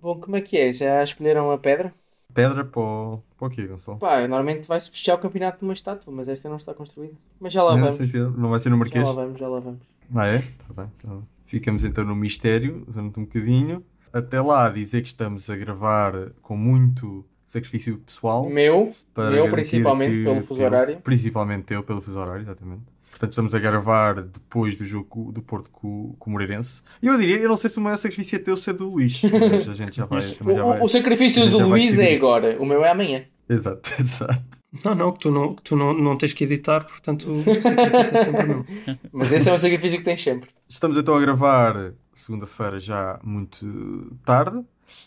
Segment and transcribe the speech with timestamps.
[0.00, 0.72] Bom, como é que é?
[0.72, 1.94] Já escolheram a pedra?
[2.32, 3.98] Pedra para o, quê, Gonçalo?
[3.98, 7.14] Pá, normalmente vai-se fechar o campeonato de uma estátua, mas esta não está construída.
[7.40, 8.14] Mas já lá não, vamos.
[8.14, 9.04] é- não vai ser no Já Marquês?
[9.04, 9.80] lá vamos, já lá vamos.
[10.14, 10.38] Ah, é?
[10.38, 10.90] Tá bem.
[10.98, 13.84] Então, ficamos então no mistério durante um bocadinho.
[14.12, 18.44] Até lá, dizer que estamos a gravar com muito sacrifício pessoal.
[18.44, 21.00] Meu, meu principalmente que pelo fuso horário.
[21.00, 22.82] Principalmente teu, pelo fuso horário, exatamente.
[23.20, 26.82] Portanto, estamos a gravar depois do jogo do Porto com, com o Moreirense.
[27.02, 28.72] E eu diria, eu não sei se o maior sacrifício é teu ou se é
[28.72, 29.20] do Luís.
[29.22, 30.26] Mas a gente já vai.
[30.30, 30.80] também já O, vai.
[30.80, 32.24] o- o sacrifício do Luís é isso.
[32.24, 33.22] agora, o meu é amanhã.
[33.46, 34.42] Exato, exato.
[34.82, 38.16] Não, não, que tu não, que tu não, não tens que editar, portanto o sacrifício
[38.16, 38.64] é sempre meu.
[39.12, 40.48] Mas esse é um sacrifício que tens sempre.
[40.66, 44.64] Estamos então a gravar segunda-feira já muito tarde,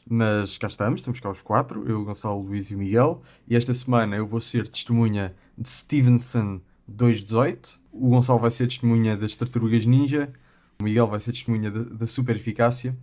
[0.07, 3.21] mas cá estamos, estamos cá os quatro, eu, o Gonçalo, o Luís e o Miguel,
[3.47, 9.15] e esta semana eu vou ser testemunha de Stevenson 218, o Gonçalo vai ser testemunha
[9.15, 10.31] das Tartarugas Ninja,
[10.79, 12.97] o Miguel vai ser testemunha da, Super Eficácia,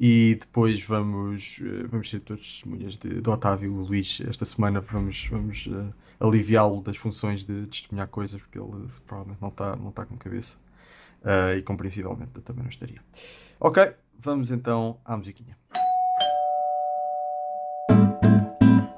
[0.00, 4.20] e depois vamos, eh, vamos ser todos testemunhas de, do Otávio Luís.
[4.20, 9.42] Esta semana vamos, vamos eh, aliviá-lo das funções de testemunhar coisas, porque ele eh, provavelmente
[9.42, 10.56] não está não tá com cabeça.
[11.24, 13.02] Ah, e compreensivelmente também não estaria.
[13.58, 15.56] Ok, vamos então à musiquinha.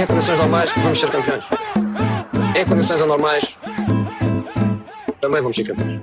[0.00, 1.44] Em condições normais vamos ser campeões.
[2.58, 3.54] Em condições anormais
[5.20, 6.00] também vamos ser campeões.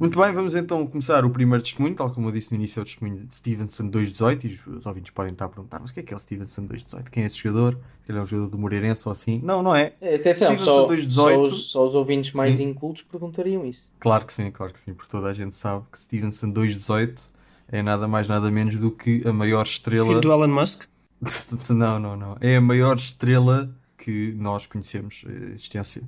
[0.00, 2.82] Muito bem, vamos então começar o primeiro testemunho, tal como eu disse no início, é
[2.82, 6.00] o testemunho de Stevenson 218, e os ouvintes podem estar a perguntar, mas o que
[6.00, 7.08] é que é o Stevenson 218?
[7.08, 7.78] Quem é esse jogador?
[8.04, 9.40] Se ele é um jogador do Moreirense ou assim?
[9.44, 9.94] Não, não é.
[10.02, 11.14] Atenção, Stevenson só, 218.
[11.14, 12.70] só, os, só os ouvintes mais Sim.
[12.70, 13.88] incultos perguntariam isso.
[14.00, 17.30] Claro que sim, claro que sim, porque toda a gente sabe que Stevenson 218
[17.70, 20.08] é nada mais nada menos do que a maior estrela...
[20.08, 20.88] Filho do Elon Musk.
[21.70, 22.36] Não, não, não.
[22.40, 26.02] É a maior estrela que nós conhecemos, a existência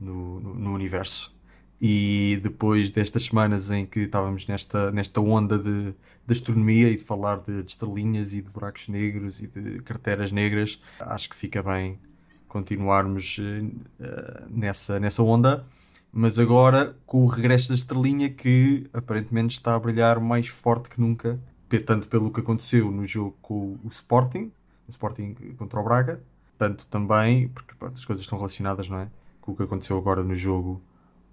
[0.00, 1.34] no, no, no universo.
[1.80, 5.94] E depois destas semanas em que estávamos nesta, nesta onda de,
[6.26, 10.32] de astronomia e de falar de, de estrelinhas e de buracos negros e de carteiras
[10.32, 11.98] negras, acho que fica bem
[12.48, 13.64] continuarmos eh,
[14.00, 15.66] eh, nessa, nessa onda.
[16.10, 20.98] Mas agora com o regresso da estrelinha que aparentemente está a brilhar mais forte que
[20.98, 21.38] nunca,
[21.84, 24.50] tanto pelo que aconteceu no jogo com o Sporting,
[24.88, 26.20] o Sporting contra o Braga,
[26.58, 29.08] tanto também, porque pronto, as coisas estão relacionadas, não é?
[29.40, 30.80] Com o que aconteceu agora no jogo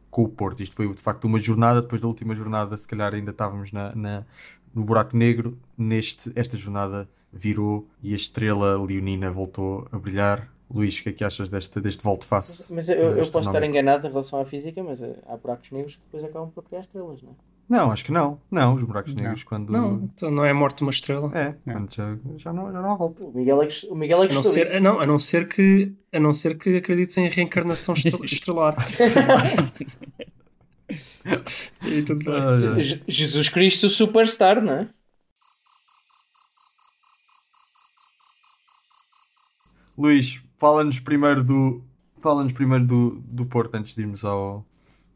[0.10, 0.62] com o Porto.
[0.62, 3.96] Isto foi de facto uma jornada, depois da última jornada, se calhar ainda estávamos na,
[3.96, 4.24] na-
[4.74, 5.58] no buraco negro.
[5.78, 10.52] Neste, esta jornada virou e a estrela leonina voltou a brilhar.
[10.70, 12.74] Luís, o que é que achas deste, deste volte-face?
[12.74, 15.96] Mas eu, eu posso estar enganado em relação à física, mas eh, há buracos negros
[15.96, 17.34] que depois acabam por criar estrelas, não é?
[17.68, 18.40] Não, acho que não.
[18.52, 19.72] Não, os buracos negros quando...
[19.72, 21.32] Não, então não é morte uma estrela.
[21.34, 23.24] É, quando já, já, não, já não há volta.
[23.24, 24.80] O Miguel é que, o Miguel é que A não, ser, isso.
[24.80, 28.76] não, a, não ser que, a não ser que acredites em reencarnação estelar.
[31.84, 32.34] e tudo bem.
[32.34, 34.90] Ah, Je- Jesus Cristo Superstar, não é?
[39.98, 41.84] Luís, fala-nos primeiro do
[42.22, 44.66] fala-nos primeiro do, do Porto antes de irmos ao,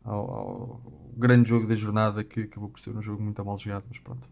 [0.08, 3.86] ao, ao grande jogo da jornada que acabou por ser um jogo muito mal jogado,
[3.90, 4.28] mas pronto.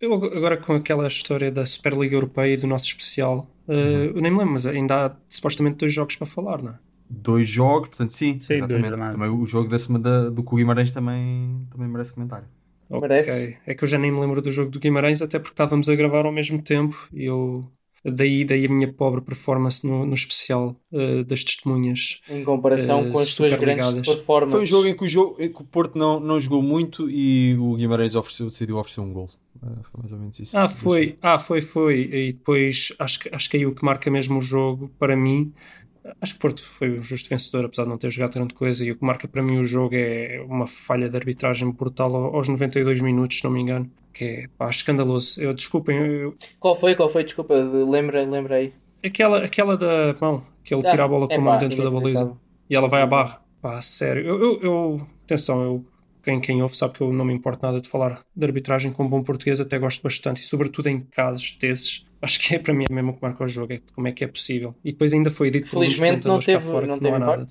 [0.00, 4.20] Eu ag- agora com aquela história da Superliga Europeia e do nosso especial, eh, eu
[4.20, 6.78] nem me lembro, mas ainda há supostamente dois jogos para falar, não é?
[7.10, 8.86] Dois jogos, portanto sim, Sim, dois exatamente.
[8.86, 9.10] jornadas.
[9.10, 12.46] Também o jogo da semana do Guimarães também, também merece comentário.
[12.90, 13.50] Merece.
[13.50, 13.60] Ok.
[13.66, 15.94] É que eu já nem me lembro do jogo do Guimarães, até porque estávamos a
[15.96, 17.70] gravar ao mesmo tempo e eu.
[18.04, 22.20] Daí, daí a minha pobre performance no, no especial eh, das testemunhas.
[22.30, 24.06] Em comparação eh, com as super grandes ligadas.
[24.14, 24.52] performances.
[24.52, 27.10] Foi um jogo em que o, jogo, em que o Porto não, não jogou muito
[27.10, 29.28] e o Guimarães ofereceu, decidiu oferecer um gol.
[29.60, 30.56] Ah, Foi mais ou menos isso.
[30.56, 32.00] Ah, foi, ah, foi, foi.
[32.12, 35.52] E depois acho que, acho que aí o que marca mesmo o jogo para mim.
[36.22, 38.82] Acho que o Porto foi o justo vencedor, apesar de não ter jogado grande coisa.
[38.84, 42.36] E o que marca para mim o jogo é uma falha de arbitragem brutal ao-
[42.36, 43.90] aos 92 minutos, se não me engano.
[44.18, 45.40] Que é pá, escandaloso.
[45.40, 46.96] Eu, desculpem, eu- Qual foi?
[46.96, 47.22] Qual foi?
[47.22, 48.72] Desculpa, de- lembrei, lembrei.
[49.04, 51.88] aquela, aquela da mão, que ele Ah, tira a bola com a mão dentro da
[51.90, 52.32] baliza
[52.68, 53.40] e ela vai à barra.
[53.62, 54.26] Pá, sério.
[54.26, 55.84] Eu, eu, eu- atenção, eu,
[56.24, 59.06] quem, quem ouve sabe que eu não me importo nada de falar de arbitragem com
[59.08, 62.86] bom português, até gosto bastante, e sobretudo em casos desses, acho que é para mim
[62.90, 64.74] é mesmo que marca o jogo, é como é que é possível.
[64.84, 67.46] E depois ainda foi dito Felizmente não teve, fora não que teve há nada.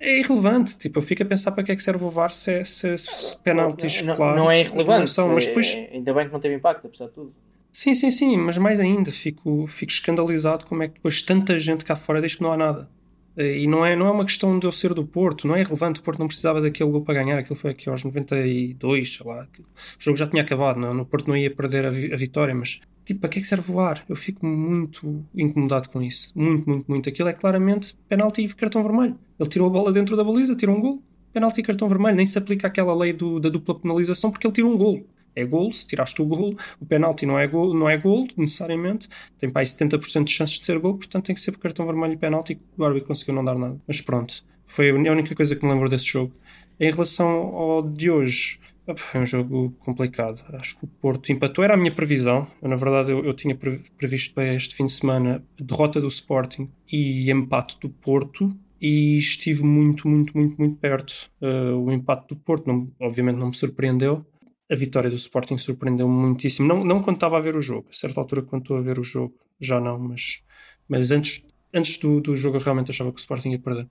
[0.00, 2.52] É irrelevante, tipo, eu fico a pensar para que é que serve o VAR se,
[2.52, 5.10] é- se, se penaltis Não, claros não é irrelevante.
[5.10, 7.34] são, mas é- depois Ainda bem que não teve impacto, apesar de tudo.
[7.72, 11.84] Sim, sim, sim, mas mais ainda, fico, fico escandalizado como é que depois tanta gente
[11.84, 12.88] cá fora diz que não há nada.
[13.36, 15.62] Eh, E não é, não é uma questão de eu ser do Porto, não é
[15.62, 16.00] relevante.
[16.00, 19.46] O Porto não precisava daquele gol para ganhar, aquilo foi aqui aos 92, sei lá.
[19.58, 19.64] O
[20.02, 20.94] jogo já tinha acabado, não?
[20.94, 23.48] no Porto não ia perder a, vi- a vitória, mas tipo, para que é que
[23.48, 24.04] serve o ar?
[24.08, 26.30] Eu fico muito incomodado com isso.
[26.34, 27.08] Muito, muito, muito.
[27.08, 29.18] Aquilo é claramente penalti e cartão vermelho.
[29.38, 31.02] Ele tirou a bola dentro da baliza, tirou um gol,
[31.32, 32.16] penalti e cartão vermelho.
[32.16, 35.06] Nem se aplica aquela lei do- da dupla penalização porque ele tirou um gol.
[35.34, 39.08] É gol, se tiraste o gol, o penalti não é gol, não é gol necessariamente,
[39.38, 41.86] tem para aí 70% de chances de ser gol, portanto tem que ser por cartão
[41.86, 43.78] vermelho e penalti o árbitro conseguiu não dar nada.
[43.86, 46.32] Mas pronto, foi a única coisa que me lembro desse jogo.
[46.80, 48.58] Em relação ao de hoje,
[48.96, 50.44] foi um jogo complicado.
[50.54, 52.46] Acho que o Porto empatou, era a minha previsão.
[52.62, 56.08] Eu, na verdade, eu, eu tinha pre- previsto para este fim de semana derrota do
[56.08, 58.56] Sporting e empate do Porto.
[58.80, 61.28] E estive muito, muito, muito, muito perto.
[61.42, 64.24] Uh, o empate do Porto, não- obviamente, não me surpreendeu.
[64.70, 66.68] A vitória do Sporting surpreendeu-me muitíssimo.
[66.68, 67.88] Não, não quando estava a ver o jogo.
[67.90, 69.98] A certa altura, quando estou a ver o jogo, já não.
[69.98, 70.42] Mas,
[70.88, 71.44] mas antes,
[71.74, 73.88] antes do, do jogo, eu realmente achava que o Sporting ia perder.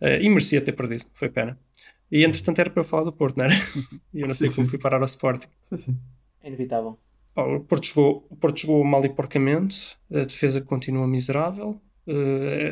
[0.00, 1.04] Uh, e merecia ter perdido.
[1.14, 1.56] Foi pena.
[2.10, 3.54] E entretanto era para eu falar do Porto, não era?
[4.14, 4.66] E eu não sei Sim, como sim.
[4.66, 5.48] fui parar ao Sporting.
[5.62, 6.00] Sim, sim.
[6.42, 6.98] É inevitável.
[7.36, 11.80] O, Porto jogou, o Porto jogou mal e porcamente, a defesa continua miserável.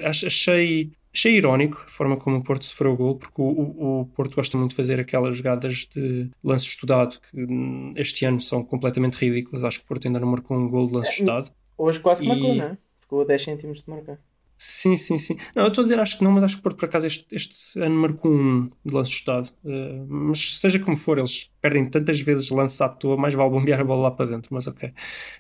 [0.05, 4.01] Ach- achei, achei irónico a forma como o Porto sofreu o gol, porque o, o-
[4.03, 8.41] o Porto gosta muito de fazer aquelas jogadas de lance estudado que hum, este ano
[8.41, 9.65] são completamente ridículas.
[9.65, 11.51] Acho que o Porto ainda não marcou um gol de lance É, estudado.
[11.77, 12.79] Hoje quase que E- marcou, não é?
[13.01, 14.19] Ficou a 10 cêntimos de marcar.
[14.61, 15.37] Sim, sim, sim.
[15.55, 17.25] Não, eu estou a dizer, acho que não, mas acho que Porto, por acaso, este,
[17.31, 19.51] este ano marcou um de lance estudado.
[19.65, 23.81] Eh, mas seja como for, eles perdem tantas vezes lance à toa, mais vale bombear
[23.81, 24.93] a bola lá para dentro, mas ok.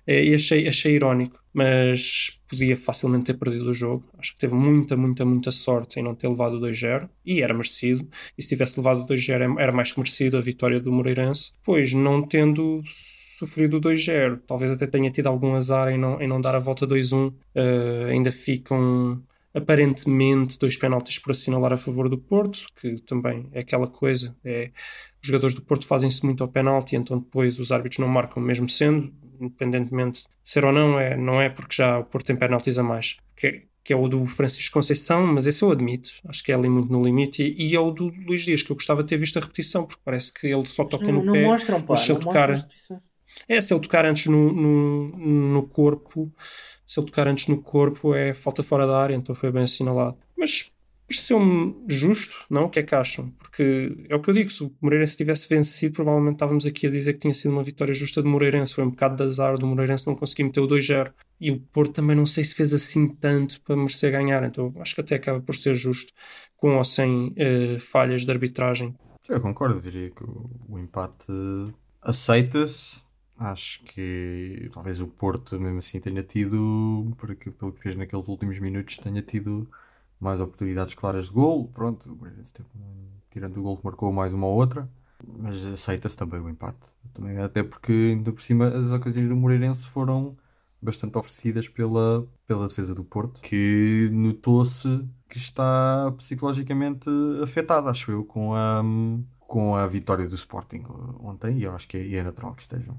[0.06, 4.05] Eh, e achei, achei irónico, mas podia facilmente ter perdido o jogo.
[4.17, 7.53] Acho que teve muita, muita, muita sorte em não ter levado o 2-0 e era
[7.53, 8.09] merecido.
[8.38, 11.93] E se tivesse levado o 2-0 era mais que merecido a vitória do Moreirense, pois
[11.93, 12.82] não tendo
[13.38, 16.58] sofrido o 2-0, talvez até tenha tido algum azar em não, em não dar a
[16.58, 17.32] volta 2-1.
[17.55, 19.23] Eh, ainda ficam
[19.55, 24.70] aparentemente dois penaltis por assinalar a favor do Porto, que também é aquela coisa, é,
[25.20, 28.69] os jogadores do Porto fazem-se muito ao penalti, então depois os árbitros não marcam mesmo
[28.69, 32.79] sendo, independentemente de ser ou não, é, não é porque já o Porto tem penaltis
[32.79, 36.52] a mais, que, que é o do Francisco Conceição, mas esse eu admito, acho que
[36.52, 39.02] é ali muito no limite, e, e é o do Luís Dias, que eu gostava
[39.02, 41.44] de ter visto a repetição, porque parece que ele só toca Não, no não pé,
[41.44, 41.96] mostram, pá.
[41.96, 43.00] se Não tocar- mostram.
[43.46, 46.32] É, se ele tocar antes no, no, no corpo,
[46.87, 50.17] se ele tocar antes no corpo é falta fora da área, então foi bem assinalado.
[50.37, 50.70] Mas
[51.08, 52.64] pareceu-me justo, não?
[52.64, 53.31] O que é que acham?
[53.38, 56.90] Porque é o que eu digo, se o Moreirense tivesse vencido, provavelmente estávamos aqui a
[56.90, 58.75] dizer que tinha sido uma vitória justa do Moreirense.
[58.75, 61.11] Foi um bocado de azar do Moreirense não conseguir meter o 2-0.
[61.41, 64.94] E o Porto também não sei se fez assim tanto para merecer ganhar, então acho
[64.94, 66.12] que até acaba por ser justo,
[66.56, 68.94] com ou sem eh, falhas de arbitragem.
[69.29, 71.32] Eu concordo, diria que o, empate
[72.02, 73.02] aceita-se.
[73.40, 78.58] Acho que talvez o Porto, mesmo assim, tenha tido, porque, pelo que fez naqueles últimos
[78.58, 79.69] minutos, tenha tido
[80.20, 81.69] mais oportunidades claras de gol.
[81.69, 84.88] Pronto, o Moreirense teve um- tirando o gol que marcou mais uma ou outra,
[85.25, 86.79] mas aceita-se também o empate.
[87.14, 90.37] Também, até porque, ainda por cima, as ocasiões do Moreirense foram
[90.82, 94.88] bastante oferecidas pela, pela defesa do Porto, que notou-se
[95.29, 97.08] que está psicologicamente
[97.43, 98.82] afetada, acho eu, com a,
[99.41, 100.84] com a vitória do Sporting
[101.20, 102.99] ontem, e eu acho que é, é natural que estejam.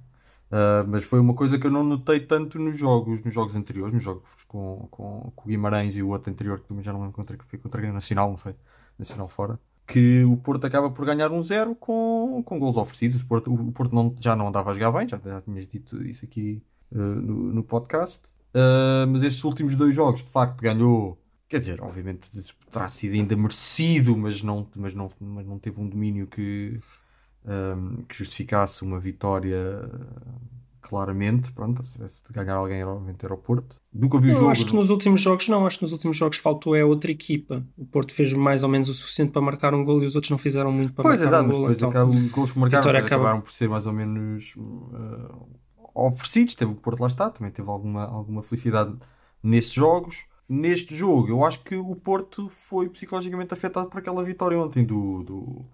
[0.51, 3.93] Uh, mas foi uma coisa que eu não notei tanto nos jogos, nos jogos anteriores,
[3.93, 7.01] nos jogos com, com, com o Guimarães e o outro anterior, que também já não
[7.01, 8.55] lembro contra que foi contra o Nacional, não foi?
[8.97, 9.59] Nacional fora.
[9.85, 13.21] Que o Porto acaba por ganhar um zero com, com gols oferecidos.
[13.21, 16.03] O Porto, o Porto não, já não andava a jogar bem, já, já tinhas dito
[16.03, 18.21] isso aqui uh, no, no podcast.
[18.49, 21.17] Uh, mas estes últimos dois jogos, de facto, ganhou.
[21.47, 22.29] Quer dizer, obviamente
[22.71, 26.79] terá sido ainda merecido, mas não, mas não, mas não teve um domínio que,
[27.45, 29.57] um, que justificasse uma vitória
[30.81, 31.51] claramente.
[31.51, 33.75] Pronto, se tivesse de ganhar alguém, obviamente era o Porto.
[33.93, 34.49] Nunca vi o Eu jogo.
[34.49, 37.63] acho que nos últimos jogos não, acho que nos últimos jogos faltou é outra equipa.
[37.77, 40.31] O Porto fez mais ou menos o suficiente para marcar um gol e os outros
[40.31, 41.59] não fizeram muito para Pois, marcar exato, um gol.
[41.61, 45.47] depois Então, acabam, os gols que marcaram acaba- acabaram por ser mais ou menos uh,
[45.93, 46.55] oferecidos.
[46.55, 48.95] Teve o Porto lá está, também teve alguma, alguma felicidade
[49.43, 50.25] nesses jogos.
[50.47, 55.21] Neste jogo, eu acho que o Porto foi psicologicamente afetado por aquela vitória ontem do,
[55.21, 55.65] do,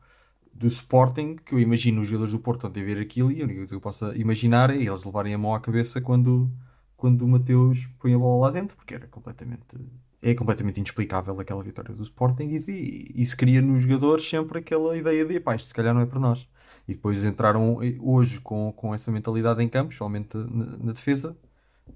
[0.55, 3.59] do Sporting, que eu imagino os jogadores do Porto ontem ver aquilo e a única
[3.59, 6.49] coisa que eu possa imaginar é eles levarem a mão à cabeça quando,
[6.95, 9.75] quando o Mateus põe a bola lá dentro, porque era completamente
[10.21, 14.97] é completamente inexplicável aquela vitória do Sporting e, e, se cria nos jogadores sempre aquela
[14.97, 16.49] ideia de pá, isto se calhar não é para nós.
[16.87, 21.37] E depois entraram hoje com, com essa mentalidade em campo, especialmente na, na defesa,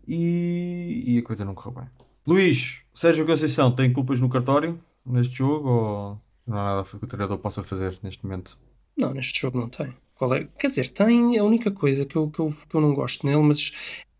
[0.07, 1.89] e, e a coisa não correu bem.
[2.27, 7.07] Luís, Sérgio Conceição tem culpas no cartório neste jogo ou não há nada que o
[7.07, 8.57] treinador possa fazer neste momento?
[8.97, 9.93] Não, neste jogo não tem.
[10.15, 10.47] Qual é?
[10.57, 13.41] Quer dizer, tem a única coisa que eu, que eu, que eu não gosto nele,
[13.41, 13.71] mas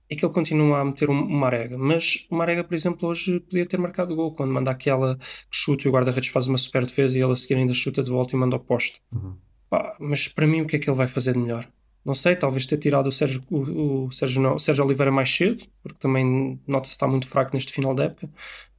[0.10, 1.78] é que ele continua a meter um, uma arega.
[1.78, 5.26] Mas o Marega, por exemplo, hoje podia ter marcado o gol quando manda aquela que
[5.52, 8.10] chuta e o guarda-redes faz uma super defesa e ele a seguir ainda chuta de
[8.10, 9.02] volta e manda ao poste.
[9.12, 9.36] Uhum.
[9.70, 11.68] Pá, mas para mim, o que é que ele vai fazer de melhor?
[12.04, 15.30] Não sei, talvez ter tirado o Sérgio, o, o Sérgio, não, o Sérgio Oliveira mais
[15.30, 18.30] cedo, porque também nota-se que está muito fraco neste final da época.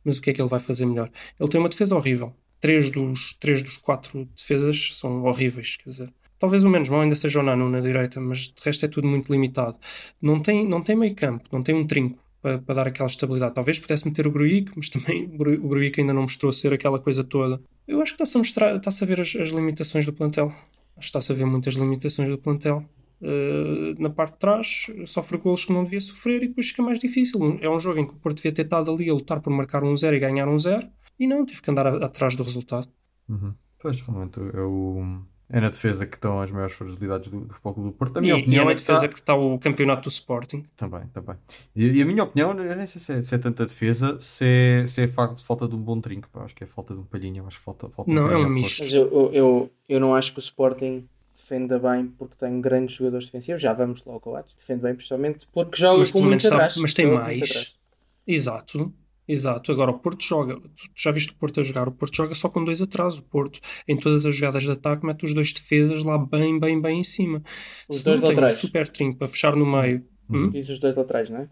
[0.02, 1.10] Mas o que é que ele vai fazer melhor?
[1.38, 2.34] Ele tem uma defesa horrível.
[2.60, 6.12] Três dos, três dos quatro defesas são horríveis, quer dizer.
[6.38, 9.06] Talvez o menos mau ainda seja o Nano na direita, mas de resto é tudo
[9.06, 9.78] muito limitado.
[10.20, 13.54] Não tem, não tem meio campo, não tem um trinco para, para dar aquela estabilidade.
[13.54, 17.22] Talvez pudesse meter o Gruic, mas também o Gruic ainda não mostrou ser aquela coisa
[17.22, 17.60] toda.
[17.86, 20.46] Eu acho que está-se a mostrar, está-se a ver as, as limitações do plantel.
[20.46, 20.58] Acho
[20.96, 22.84] que está-se a ver muitas limitações do plantel.
[23.20, 26.98] Uh, na parte de trás, sofre golos que não devia sofrer e depois fica mais
[26.98, 27.58] difícil.
[27.60, 29.84] É um jogo em que o Porto devia ter estado ali a lutar por marcar
[29.84, 30.86] um zero e ganhar um zero
[31.20, 32.88] e não, teve que andar a, atrás do resultado.
[33.28, 33.54] Uhum.
[33.78, 35.22] Pois, realmente, é o
[35.52, 38.16] é na defesa que estão as maiores fragilidades do, do Futebol Clube do Porto.
[38.18, 40.08] A minha e, opinião e é na é defesa que, que está o campeonato do
[40.08, 40.64] Sporting.
[40.76, 41.34] Também, também.
[41.74, 44.44] E, e, a minha opinião, eu nem sei se é, se é tanta defesa, se
[44.44, 46.28] é, se é falta de um bom trinco.
[46.30, 46.44] Pá.
[46.44, 48.48] Acho que é falta de um palhinho, acho que falta, falta Não, um é um
[48.48, 48.84] misto.
[48.84, 52.94] Mas eu, eu, eu, eu não acho que o Sporting defenda bem porque tem grandes
[52.94, 53.60] jogadores defensivos.
[53.60, 54.54] Já vamos lá ao Coates.
[54.54, 56.76] Defende bem, principalmente porque joga Mas com pelo menos muito está- atrás.
[56.76, 57.76] mas tem mais.
[58.24, 58.92] Exato,
[59.30, 59.72] exato.
[59.72, 61.88] Agora o Porto joga, tu já viste o Porto a jogar?
[61.88, 63.18] O Porto joga só com dois atrás.
[63.18, 66.80] O Porto, em todas as jogadas de ataque, mete os dois defesas lá bem, bem,
[66.80, 67.42] bem em cima.
[67.88, 70.04] Os Se dois não tem um super trinco para fechar no meio.
[70.28, 70.44] Uhum.
[70.44, 70.50] Hum?
[70.50, 71.48] Diz os dois laterais, não é?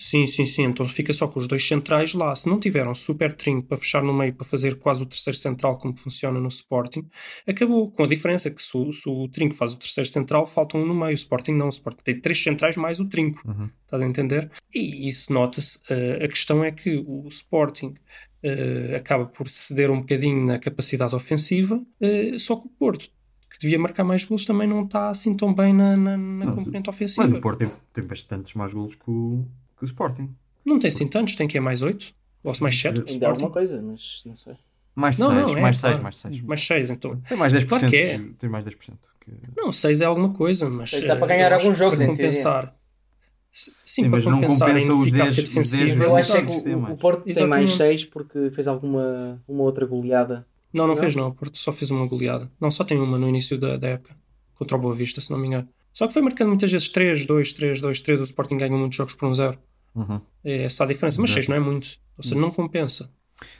[0.00, 0.62] Sim, sim, sim.
[0.62, 2.34] Então fica só com os dois centrais lá.
[2.34, 5.36] Se não tiver um super trinco para fechar no meio, para fazer quase o terceiro
[5.38, 7.06] central, como funciona no Sporting,
[7.46, 7.90] acabou.
[7.90, 10.86] Com a diferença que se o, se o trinco faz o terceiro central, falta um
[10.86, 11.10] no meio.
[11.10, 11.66] O Sporting não.
[11.66, 13.46] O Sporting tem três centrais mais o trinco.
[13.46, 13.68] Uhum.
[13.84, 14.50] Estás a entender?
[14.74, 15.78] E isso nota-se.
[15.90, 17.94] Eh, a questão é que o Sporting
[18.42, 23.10] eh, acaba por ceder um bocadinho na capacidade ofensiva, eh, só que o Porto,
[23.50, 26.54] que devia marcar mais gols, também não está assim tão bem na, na, na Não,
[26.54, 27.36] componente Mas ofensiva.
[27.36, 29.46] o Porto tem, tem bastantes mais golos que o,
[29.80, 30.34] que o Sporting.
[30.64, 32.14] Não tem assim tantos, tem que é mais 8?
[32.44, 33.02] Ou mais 7?
[33.10, 34.54] Ainda há alguma coisa, mas não sei.
[34.94, 36.02] Mais Não, 6, não, é, mais 6, claro.
[36.02, 36.40] mais 6.
[36.42, 37.16] Mais 6, então.
[37.20, 37.66] Tem mais 10%.
[37.66, 38.18] Claro que é.
[38.38, 38.76] Tem mais 10%.
[39.20, 39.32] Que...
[39.56, 40.90] Não, 6 é alguma coisa, mas.
[40.90, 42.26] Seis dá eh, para ganhar eu acho alguns jogos, para em teoria.
[42.26, 42.76] compensar.
[43.52, 46.04] Sim, Sim, para mas não compensar a compensa os ineficácia 10 os 10 defensiva.
[46.04, 47.76] Eu acho é que o, o Porto tem mais Exatamente.
[47.76, 50.46] 6 porque fez alguma uma outra goleada.
[50.72, 50.96] Não, não Não?
[50.96, 51.28] fez, não.
[51.28, 52.50] O Porto só fez uma goleada.
[52.60, 54.14] Não, só tem uma no início da, da época.
[54.54, 55.68] Contra o Boa Vista, se não me engano.
[55.92, 58.20] Só que foi marcando muitas vezes 3, 2, 3, 2, 3.
[58.20, 59.58] O Sporting ganhou muitos jogos por um 0.
[59.94, 60.20] Uhum.
[60.44, 61.20] É essa a diferença.
[61.20, 61.46] Mas Exato.
[61.46, 61.98] 6 não é muito.
[62.16, 63.10] Ou seja, não compensa.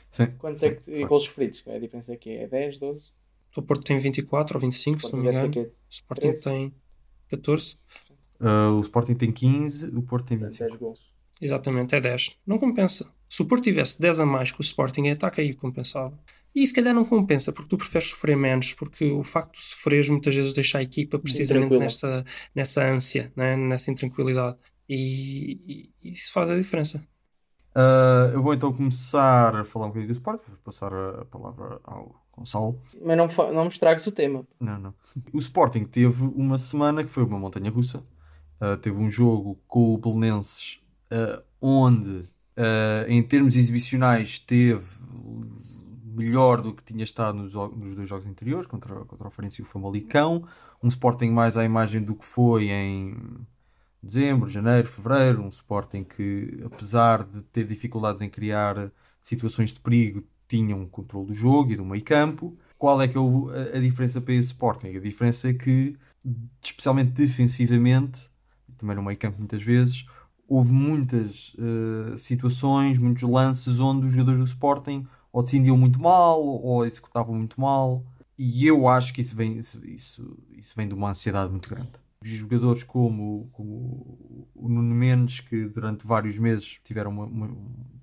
[0.09, 0.27] Sim.
[0.37, 1.63] Quantos é que gols feridos?
[1.67, 3.11] A diferença aqui é 10, 12?
[3.55, 5.51] O Porto tem 24 ou 25, se não me engano.
[5.51, 6.43] O Sporting 13.
[6.43, 6.73] tem
[7.29, 7.77] 14.
[8.39, 10.69] Uh, o Sporting tem 15, o Porto tem 25.
[10.69, 10.99] 10 gols.
[11.41, 12.37] Exatamente, é 10.
[12.45, 13.11] Não compensa.
[13.29, 16.17] Se o Porto tivesse 10 a mais que o Sporting em ataque, aí compensava.
[16.53, 20.09] E se calhar não compensa, porque tu preferes sofrer menos, porque o facto de sofreres
[20.09, 23.55] muitas vezes deixa a equipa precisamente nessa, nessa ânsia, né?
[23.55, 24.57] nessa intranquilidade.
[24.93, 27.01] E, e isso faz a diferença.
[27.73, 31.79] Uh, eu vou então começar a falar um bocadinho do Sporting, vou passar a, palavra
[31.85, 32.81] ao Gonçalo.
[33.01, 34.45] Mas não, não me estragues o tema.
[34.59, 34.93] Não, não.
[35.31, 38.03] O Sporting teve uma semana que foi uma montanha russa.
[38.59, 44.99] Uh, teve um jogo com o Belenenses uh, onde, uh, em termos exibicionais, teve
[46.13, 49.63] melhor do que tinha estado nos, nos dois jogos anteriores, contra, contra o Farense e
[49.63, 50.45] o Famalicão.
[50.83, 53.15] Um Sporting mais à imagem do que foi em
[54.01, 55.43] dezembro, janeiro, fevereiro.
[55.43, 61.27] Um Sporting que, apesar de ter dificuldades em criar situações de perigo, tinha um controle
[61.27, 62.57] do jogo e do meio campo.
[62.77, 64.95] Qual é que é a, diferença para esse Sporting?
[64.95, 65.95] A diferença é que,
[66.61, 68.29] especialmente defensivamente,
[68.77, 70.05] também no meio campo muitas vezes,
[70.47, 76.43] houve muitas eh, situações, muitos lances onde os jogadores do Sporting ou decidiam muito mal
[76.43, 78.03] ou executavam muito mal.
[78.37, 79.79] E eu acho que isso vem, isso,
[80.57, 81.91] isso vem de uma ansiedade muito grande.
[82.23, 87.49] Jogadores como, como o Nuno Mendes, que durante vários meses tiveram uma, uma,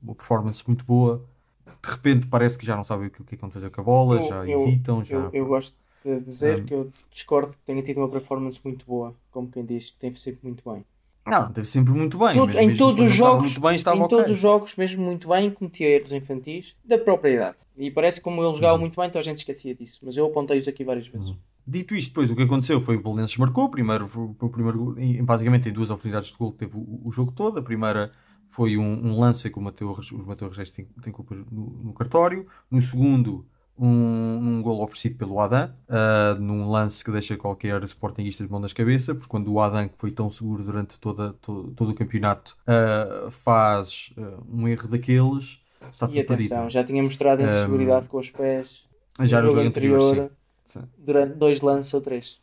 [0.02, 1.24] uma performance muito boa,
[1.66, 3.70] de repente parece que já não sabem o que, o que é que vão fazer
[3.70, 5.16] com a bola, Eu- já eu- hesitam, já...
[5.16, 8.84] Eu, eu gosto de dizer Um, que eu discordo que tenha tido uma performance muito
[8.86, 10.84] boa, como quem diz, que tem sempre muito bem.
[11.26, 12.36] Não, teve sempre muito bem.
[12.58, 14.08] Em todos os jogos, bem, em ok.
[14.08, 17.58] todos os jogos, mesmo muito bem, cometia erros infantis da própria idade.
[17.76, 18.80] E parece que como ele jogava Uhum.
[18.80, 20.00] muito bem, então a gente esquecia disso.
[20.04, 21.34] Mas eu apontei-os aqui várias vezes.
[21.70, 24.08] Dito isto, depois o que aconteceu foi o Belenenses marcou, primeiro,
[24.52, 24.94] primeiro
[25.24, 27.58] basicamente em duas oportunidades de gol que teve o, o jogo todo.
[27.58, 28.12] A primeira
[28.48, 31.70] foi um, um lance que o Mateu, Res- o Mateu Regis tem, tem culpa no,
[31.84, 32.46] no cartório.
[32.70, 33.46] No segundo,
[33.76, 38.60] um, um gol oferecido pelo Adam, ah, num lance que deixa qualquer sportinguista de mão
[38.60, 41.94] nas cabeças, porque quando o Adam, que foi tão seguro durante toda, todo, todo o
[41.94, 45.60] campeonato, ah, faz ah, um erro daqueles,
[45.92, 46.70] está E atenção, perdido.
[46.70, 48.88] já tinha mostrado inseguridade com os pés
[49.24, 50.36] Já no no jogo jogo anterior, anterior,
[50.68, 50.80] sim.
[50.80, 50.86] Sim.
[50.98, 52.40] durante dois lances ou três.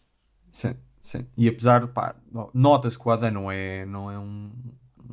[0.50, 1.26] Sim, sim.
[1.38, 4.52] E apesar de, pá, no- nota-se que o Adam não é, não é um,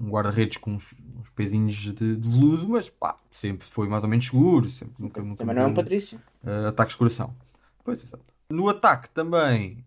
[0.00, 4.08] um guarda-redes com uns, uns pezinhos de, de veludo, mas pá, sempre foi mais ou
[4.10, 6.20] menos seguro, sempre, nunca, nunca Também não é um Patrício.
[6.44, 7.34] eh, ataques de coração.
[7.84, 8.24] Pois, exato.
[8.50, 9.84] No ataque também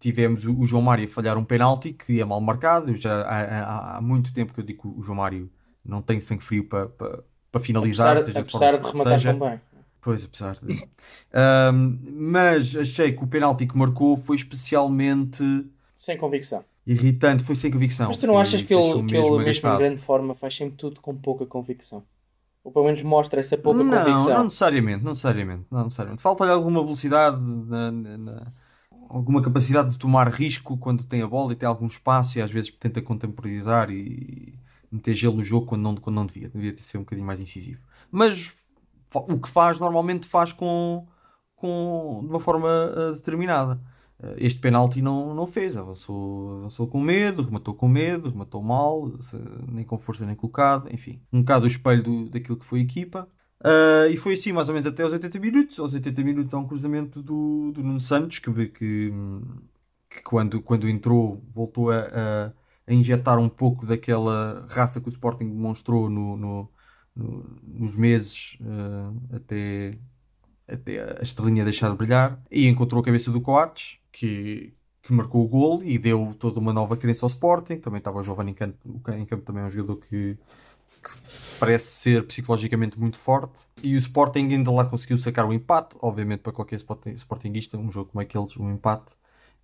[0.00, 2.90] tivemos o, o João Mário a falhar um penalti que é mal marcado.
[2.90, 5.50] Eu já, há, há- há muito tempo que eu digo que o João Mário
[5.84, 8.16] não tem sangue frio para para- para finalizar.
[8.18, 9.34] Apesar, seja de apesar de que rematar seja.
[9.34, 9.60] tão bem.
[10.08, 10.88] Pois, apesar de.
[11.34, 16.64] Ahm, mas achei que o penalti que marcou foi especialmente Sem convicção.
[16.86, 18.06] irritante, foi sem convicção.
[18.08, 20.76] Mas tu não Foi- achas que ele, que ele mesmo em grande forma, faz sempre
[20.76, 22.02] tudo com pouca convicção?
[22.64, 24.34] Ou pelo menos mostra essa pouca não, convicção?
[24.34, 26.22] não necessariamente, não necessariamente, não necessariamente.
[26.22, 28.52] Falta-lhe alguma velocidade, na- na-
[29.10, 32.50] alguma capacidade de tomar risco quando tem a bola e tem algum espaço e às
[32.50, 34.54] vezes tenta contemporizar e
[34.90, 36.48] meter gelo no jogo quando não, quando não devia.
[36.48, 37.80] Devia ter ser um bocadinho mais incisivo.
[38.10, 38.66] Mas
[39.14, 41.06] o que faz normalmente faz com,
[41.56, 43.80] com de uma forma ah, determinada.
[44.22, 49.10] Ah, Este penalti não, não fez, avançou, avançou com medo, rematou com medo, rematou mal,
[49.68, 51.20] nem com força nem colocado, enfim.
[51.32, 53.28] Um bocado o espelho do- daquilo que foi a equipa.
[53.62, 55.78] Ah, e foi assim mais ou menos até aos 80 minutos.
[55.78, 59.12] Aos 80 minutos há um cruzamento do, do Nuno Santos que, que,
[60.10, 62.52] que quando, quando entrou voltou a, a-
[62.86, 66.70] a injetar um pouco daquela raça que o Sporting demonstrou no, no-
[67.18, 69.92] no- nos meses ah, até,
[70.68, 75.44] até a estrelinha deixar de brilhar e encontrou a cabeça do Coates que, que marcou
[75.44, 77.78] o gol e deu toda uma nova crença ao Sporting.
[77.78, 80.36] Também estava o Giovanni em campo, em campo também é um jogador que,
[81.02, 81.10] que
[81.60, 83.62] parece ser psicologicamente muito forte.
[83.82, 85.96] E o Sporting ainda lá conseguiu sacar o empate.
[86.00, 89.12] Obviamente, para qualquer sporting- Sportingista, um jogo como aqueles, um empate.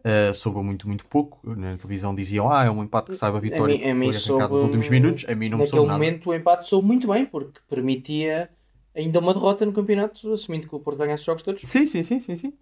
[0.07, 1.41] Uh, soube muito, muito pouco.
[1.57, 4.09] Na televisão diziam, ah, é um empate que saiba a vitória A mim- a mim
[4.11, 5.25] que foi arrancado nos últimos minutos.
[5.29, 6.05] A mim não me Naquele soube nada.
[6.05, 8.51] momento o empate soube muito bem, porque permitia
[8.95, 11.63] ainda uma derrota no campeonato, assumindo que o Porto ganhasse os jogos todos.
[11.63, 12.59] Sim, sim, sim, sim, sim.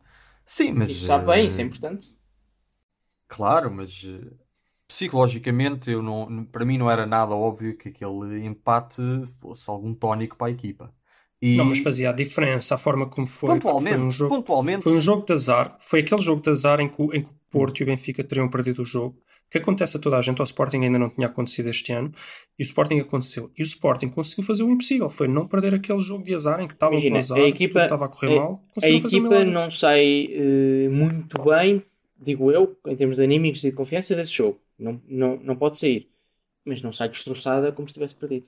[0.46, 0.90] Sim, mas...
[0.90, 2.14] Isso sabe bem, uh, isso é importante.
[3.28, 4.30] Claro, mas eh,
[4.88, 9.02] psicologicamente eu não, para mim não era nada óbvio que aquele empate
[9.40, 10.94] fosse algum tónico para a equipa.
[11.40, 13.60] E Não, mas fazia a diferença a forma como foi.
[13.60, 15.76] pontualmente, Foi um jogo, pontualmente, foi um jogo de azar.
[15.80, 18.48] Foi aquele jogo de azar em que, em que o Porto e o Benfica teriam
[18.48, 19.16] perdido o jogo.
[19.50, 20.40] Que acontece a toda a gente.
[20.40, 22.10] Ao Sporting ainda não tinha acontecido este ano.
[22.58, 23.50] E o Sporting aconteceu.
[23.56, 25.10] E o Sporting conseguiu fazer o impossível.
[25.10, 27.38] Foi não perder aquele jogo de azar em que estavam com Imagina, azar.
[27.38, 28.64] a equipa- tudo estava a correr a- mal.
[28.82, 29.50] A um equipa milagre.
[29.50, 31.82] não sai eh, muito bem,
[32.18, 34.58] digo eu, em termos de anímicos e de confiança desse jogo.
[34.78, 36.08] Não, não, não pode sair.
[36.64, 38.46] Mas não sai destroçada como se tivesse perdido.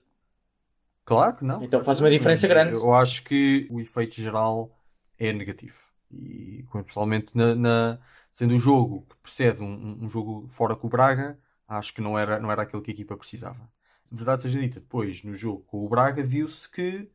[1.05, 1.62] claro que não.
[1.62, 2.77] Então faz uma diferença Mas grande.
[2.79, 4.71] Eu acho que o efeito geral
[5.19, 5.77] é negativo.
[6.11, 7.99] E principalmente na, na-
[8.35, 12.18] sendo o jogo que precede um, um- jogo fora com o Braga, acho que não
[12.18, 13.70] era, não era aquilo que a equipa precisava.
[14.12, 17.11] De verdade seja dita, depois no jogo com o Braga viu-se que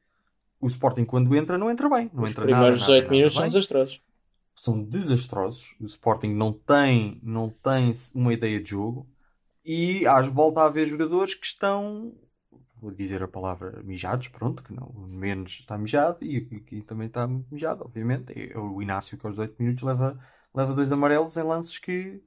[0.61, 2.09] o Sporting quando entra não entra bem.
[2.13, 3.49] Não Os entra nada, primeiros nada, 18 nada minutos são bem.
[3.49, 4.01] desastrosos.
[4.55, 5.75] são desastrosos.
[5.79, 9.07] O Sporting não tem, não tem uma ideia de jogo
[9.65, 12.13] e às volta a haver jogadores que estão,
[12.81, 17.27] vou dizer a palavra mijados, pronto, que não, menos está mijado e aqui também está
[17.27, 18.33] mijado, obviamente.
[18.53, 20.19] É o Inácio que aos 8 minutos leva,
[20.53, 22.21] leva dois amarelos em lances que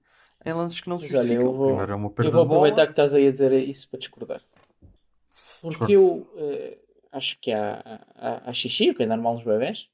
[0.45, 1.47] em lances que não se olha, justificam.
[1.47, 2.61] eu vou- Primeiro é uma Eu perda vou de bola.
[2.61, 4.43] aproveitar que estás aí a dizer isso para discordar.
[5.61, 5.93] Porque Discordo.
[5.93, 6.79] eu eh,
[7.13, 9.89] acho que há, há, há xixi, o que é normal nos bebés,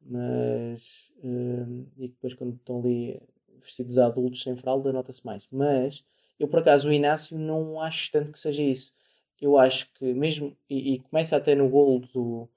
[0.00, 1.66] mas eh,
[1.98, 3.20] e depois quando estão ali
[3.60, 5.46] vestidos adultos sem fralda nota-se mais.
[5.50, 6.04] Mas
[6.38, 8.92] eu por acaso o Inácio não acho tanto que seja isso.
[9.40, 12.48] Eu acho que mesmo, e, e começa até no golo do,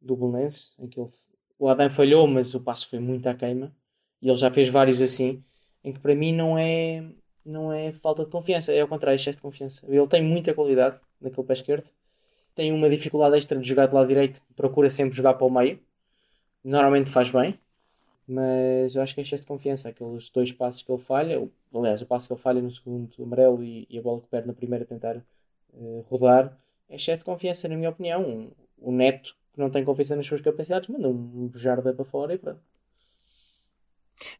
[0.00, 1.10] do Belenenses, em que ele,
[1.58, 3.74] o Adam falhou, mas o passo foi muito à queima,
[4.22, 5.42] e ele já fez vários assim,
[5.84, 7.04] em que para mim não é
[7.44, 9.84] não é falta de confiança, é ao contrário, excesso de confiança.
[9.88, 11.90] Ele tem muita qualidade naquele pé esquerdo,
[12.54, 15.80] tem uma dificuldade extra de jogar do lado direito, procura sempre jogar para o meio,
[16.64, 17.58] normalmente faz bem,
[18.28, 19.88] mas eu acho que é excesso de confiança.
[19.90, 23.10] Aqueles dois passos que ele falha, o- aliás, o passo que ele falha no segundo
[23.22, 26.56] amarelo e, e a bola que perde na primeira tentar eh, rodar,
[26.88, 28.50] é excesso de confiança, na minha opinião.
[28.78, 32.38] O Neto, que não tem confiança nas suas capacidades, manda um bujarda para fora e
[32.38, 32.60] pronto.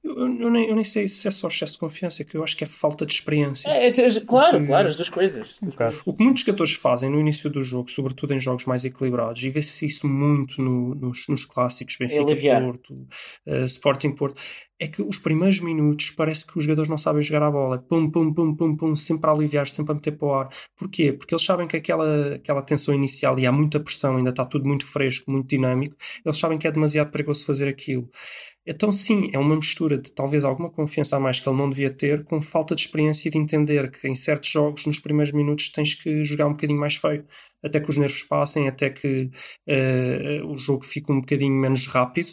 [0.03, 2.57] Eu, eu- nem, eu nem sei se é só excesso de confiança, que eu acho
[2.57, 3.69] que é falta de experiência.
[3.69, 4.67] É, é, é, claro, Sim.
[4.67, 5.57] claro, as duas coisas.
[5.63, 6.01] As bocado.
[6.05, 9.51] O que muitos jogadores fazem no início do jogo, sobretudo em jogos mais equilibrados, e
[9.51, 12.61] vê-se isso muito no- nos, nos clássicos, Benfica.
[12.61, 13.07] Porto,
[13.47, 14.41] eh, Sporting Porto,
[14.79, 17.79] é que os primeiros minutos parece que os jogadores não sabem jogar a bola.
[17.79, 20.49] Pum, pum, pum, pum, pum, sempre a aliviar, sempre a meter para o ar.
[20.77, 21.13] Porquê?
[21.13, 24.67] Porque eles sabem que aquela, aquela tensão inicial e há muita pressão, ainda está tudo
[24.67, 28.11] muito fresco, muito dinâmico, eles sabem que é demasiado perigoso fazer aquilo.
[28.65, 31.91] Então, sim, é uma mistura de talvez alguma confiança a mais que ele não devia
[31.91, 35.69] ter, com falta de experiência e de entender que em certos jogos, nos primeiros minutos,
[35.71, 37.27] tens que jogar um bocadinho mais feio,
[37.63, 39.31] até que os nervos passem, até que
[39.67, 42.33] eh, o jogo fique um bocadinho menos rápido.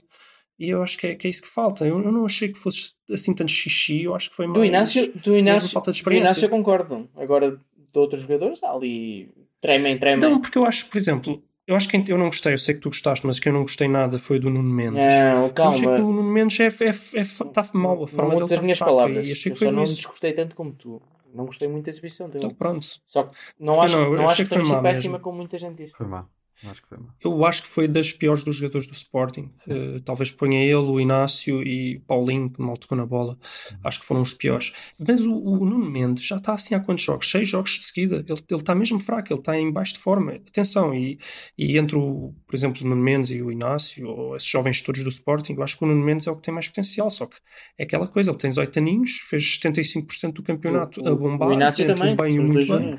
[0.60, 1.88] E eu acho que é, que é isso que falta.
[1.88, 4.60] Eu, eu não achei que fosse assim tanto xixi, eu acho que foi mais.
[4.60, 6.26] Do Inácio, do Inácio, falta de do experiência.
[6.26, 7.10] Inácio eu concordo.
[7.16, 10.20] Agora, de outros jogadores, ali tremem, tremem.
[10.20, 12.82] Não, porque eu acho, por exemplo, eu acho que eu não gostei, eu sei que
[12.82, 15.06] tu gostaste, mas que eu não gostei nada foi do Nuno Mendes.
[15.06, 15.96] Não, Eu achei que calma.
[15.98, 18.80] o Nuno Mendes é, é, é, está mal, a forma Não dele dizer está minhas
[18.80, 19.28] palavras.
[19.28, 19.96] E achei Eu que foi só não isso.
[19.96, 21.02] desgostei tanto como tu.
[21.34, 22.46] Não gostei muito da exibição dele.
[22.46, 22.88] Então pronto.
[23.06, 25.38] Só que não Eu acho, não, não, eu acho achei que que foi péssima como
[25.38, 25.92] muita gente diz.
[25.92, 26.26] Foi má.
[26.66, 27.14] Acho que foi má.
[27.24, 29.50] Eu acho que foi das piores dos jogadores do Sporting.
[29.68, 33.38] Eh, talvez ponha ele, o Inácio e o Paulinho, que mal tocou na bola.
[33.84, 34.74] Acho que foram os piores.
[35.00, 37.30] Mas o, o Nuno Mendes já está assim há quantos jogos?
[37.30, 38.18] Seis jogos de seguida.
[38.28, 40.34] Ele, ele está mesmo fraco, ele está em baixo de forma.
[40.34, 41.18] Atenção, e,
[41.58, 45.04] e entre, o, por exemplo, o Nuno Mendes e o Inácio, ou esses jovens todos
[45.04, 47.10] do Sporting, eu acho que o Nuno Mendes é o que tem mais potencial.
[47.10, 47.38] Só que
[47.78, 51.88] é aquela coisa, ele tem 18 aninhos, fez 75% do campeonato a bombar, o Inácio
[51.88, 52.16] também.
[52.16, 52.98] bem e muito bem.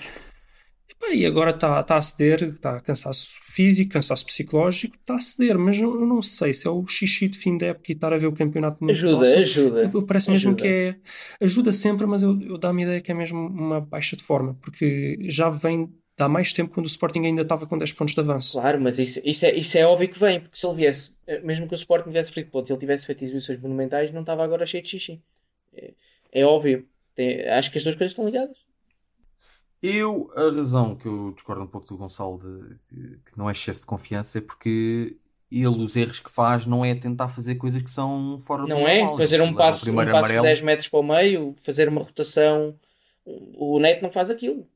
[1.12, 5.76] E agora está tá a ceder, está cansaço físico, cansaço psicológico, está a ceder, mas
[5.80, 8.16] eu, eu não sei se é o xixi de fim da época e estar a
[8.18, 9.38] ver o campeonato muito Ajuda, próximo.
[9.40, 9.90] ajuda.
[9.92, 10.62] Eu- Parece mesmo Ajuda.
[10.62, 10.96] que é.
[11.44, 14.54] Ajuda sempre, mas eu, eu dá-me a ideia que é mesmo uma baixa de forma,
[14.62, 15.92] porque já vem de
[16.24, 18.52] há mais tempo quando o Sporting ainda estava com 10 pontos de avanço.
[18.52, 21.40] Claro, mas isso, isso, é, isso é óbvio que vem, porque se ele viesse, eh,
[21.40, 24.44] mesmo que o Sporting tivesse perdido pontos, se ele tivesse feito exibições monumentais, não estava
[24.44, 25.20] agora cheio de xixi.
[25.74, 25.92] É,
[26.32, 26.86] é óbvio.
[27.16, 28.56] Tem- acho que as duas coisas estão ligadas.
[29.82, 32.78] Eu, a razão que eu discordo um pouco do Gonçalo de,
[33.14, 35.18] de- que não é excesso de confiança é porque
[35.50, 38.86] ele, os erros que faz, não é tentar fazer coisas que são fora do Não
[38.86, 39.02] é?
[39.02, 39.16] normal.
[39.16, 40.42] Fazer um passo, um passo de amarelo.
[40.42, 42.78] 10 metros para o meio, fazer uma rotação.
[43.24, 44.68] O Neto não faz aquilo.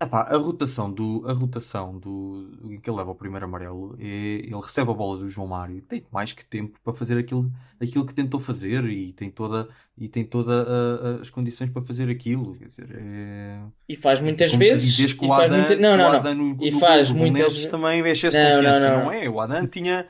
[0.00, 4.04] Epá, a rotação do a rotação do em que ele leva o primeiro amarelo é
[4.06, 8.04] ele recebe a bola do João Mário tem mais que tempo para fazer aquilo aquilo
[8.04, 12.08] que tentou fazer e tem toda e tem toda a- a- as condições para fazer
[12.08, 15.12] aquilo quer dizer é E faz muitas como tu vezes.
[15.14, 15.76] que E o faz Adam, muita...
[15.76, 16.34] Não, o não, não.
[16.34, 19.04] No, E no faz muitas- Belenenses também é excesso de Não, não, confiança não.
[19.04, 20.06] não, é o Adam tinha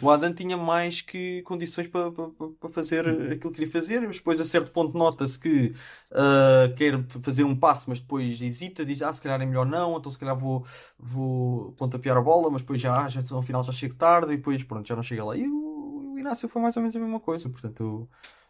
[0.00, 4.16] o Adam tinha mais que condições para, para, para- fazer aquilo que queria fazer mas
[4.16, 5.72] depois a certo ponto nota-se que
[6.12, 9.98] ah, quer fazer um passo mas depois hesita diz ah se calhar é melhor não
[9.98, 10.64] então se calhar vou
[10.98, 14.36] vou pontapear a bola mas depois já, ah, já ao final já chego tarde e
[14.38, 16.98] depois pronto já não chega lá e o, o Inácio foi mais ou menos a
[16.98, 18.08] mesma coisa portanto eu,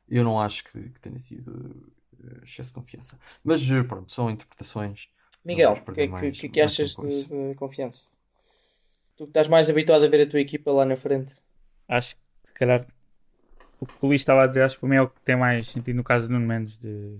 [0.09, 1.93] eu não acho que, que tenha sido
[2.25, 5.09] eh, excesso de confiança mas eh, pronto são interpretações
[5.45, 8.07] Miguel, o que, é que, mais- que, achas de, de confiança?
[9.17, 11.33] Tu que estás mais habituado a ver a tua equipa lá na frente.
[11.89, 12.87] Acho que se calhar
[13.81, 15.37] o que o Luís estava a dizer, acho que para mim é o que tem
[15.37, 17.19] mais sentido no caso do Nuno Mendes de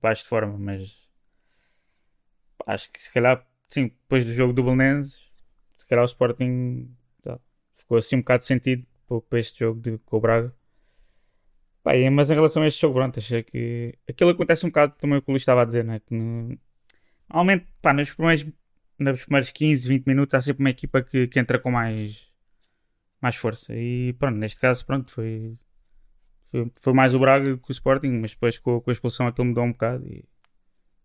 [0.00, 1.04] baixo de forma, mas
[2.66, 5.22] acho que se calhar, sim, depois do jogo do Belenenses,
[5.78, 6.88] se calhar o Sporting
[7.22, 7.38] tá,
[7.76, 10.52] ficou assim um bocado de sentido para, para este jogo de, com o Braga.
[11.86, 15.18] E- mas em relação a este jogo, pronto, achei que aquilo acontece um bocado também
[15.18, 16.00] o que o Luís estava a dizer, né?
[16.00, 16.58] que no,
[17.30, 18.46] normalmente, pá, nos primeiros,
[18.98, 22.28] nos primeiros 15, 20 minutos há sempre uma equipa que, que entra com mais
[23.20, 23.74] mais força.
[23.74, 25.56] E pronto, neste caso, pronto, foi,
[26.50, 29.46] foi, foi mais o Braga que o Sporting, mas depois com, com a expulsão aquilo
[29.48, 30.24] mudou um bocado e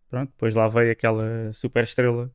[0.09, 2.33] pronto, depois lá veio aquela super estrela,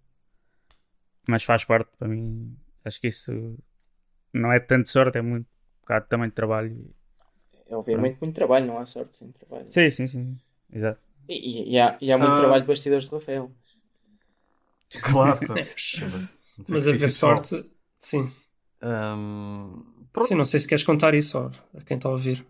[1.28, 2.56] mas faz parte para mim.
[2.84, 3.56] Acho que isso
[4.32, 6.94] não é tanto sorte, é muito um bocado também de trabalho.
[7.74, 9.68] É obviamente muito trabalho, não há sorte sem trabalho.
[9.68, 10.38] Sim, sim, sim,
[10.72, 11.00] exato.
[11.28, 12.40] E, e- e há, e há muito Ah.
[12.40, 13.50] trabalho de bastidores de Rafael.
[15.02, 15.66] claro claro.
[15.96, 16.00] Mas,
[16.58, 18.30] Não sei mas se a isso ver é só- sorte, sim.
[20.12, 20.28] Pronto.
[20.28, 22.46] Sim, não sei se queres contar isso ó, a quem está a ouvir.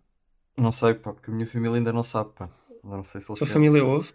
[0.56, 2.50] Não sei, pá, porque a minha família ainda não sabe, pá.
[2.82, 3.90] Ainda não sei se A eles tua família saber.
[3.92, 4.12] ouve,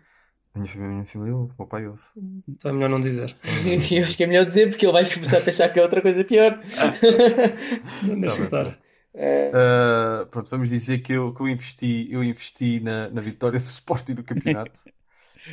[0.53, 2.01] A minha família, minha família ouve, o meu pai ouve.
[2.47, 3.35] então é melhor não dizer.
[3.91, 6.01] Eu acho que é melhor dizer porque ele vai começar a pensar que é outra
[6.01, 6.59] coisa pior.
[8.03, 8.79] Não deixa bem, estar.
[9.13, 13.57] É, Ah, pronto, vamos dizer que eu, que eu investi, eu investi na, na vitória
[13.59, 14.79] do Sporting do campeonato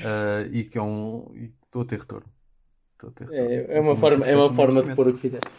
[0.02, 1.34] Ah, e que é um.
[1.64, 2.32] Estou a ter retorno.
[3.04, 3.54] A ter retorno.
[3.70, 5.50] é, é uma forma, é uma forma de pôr o que fizeste.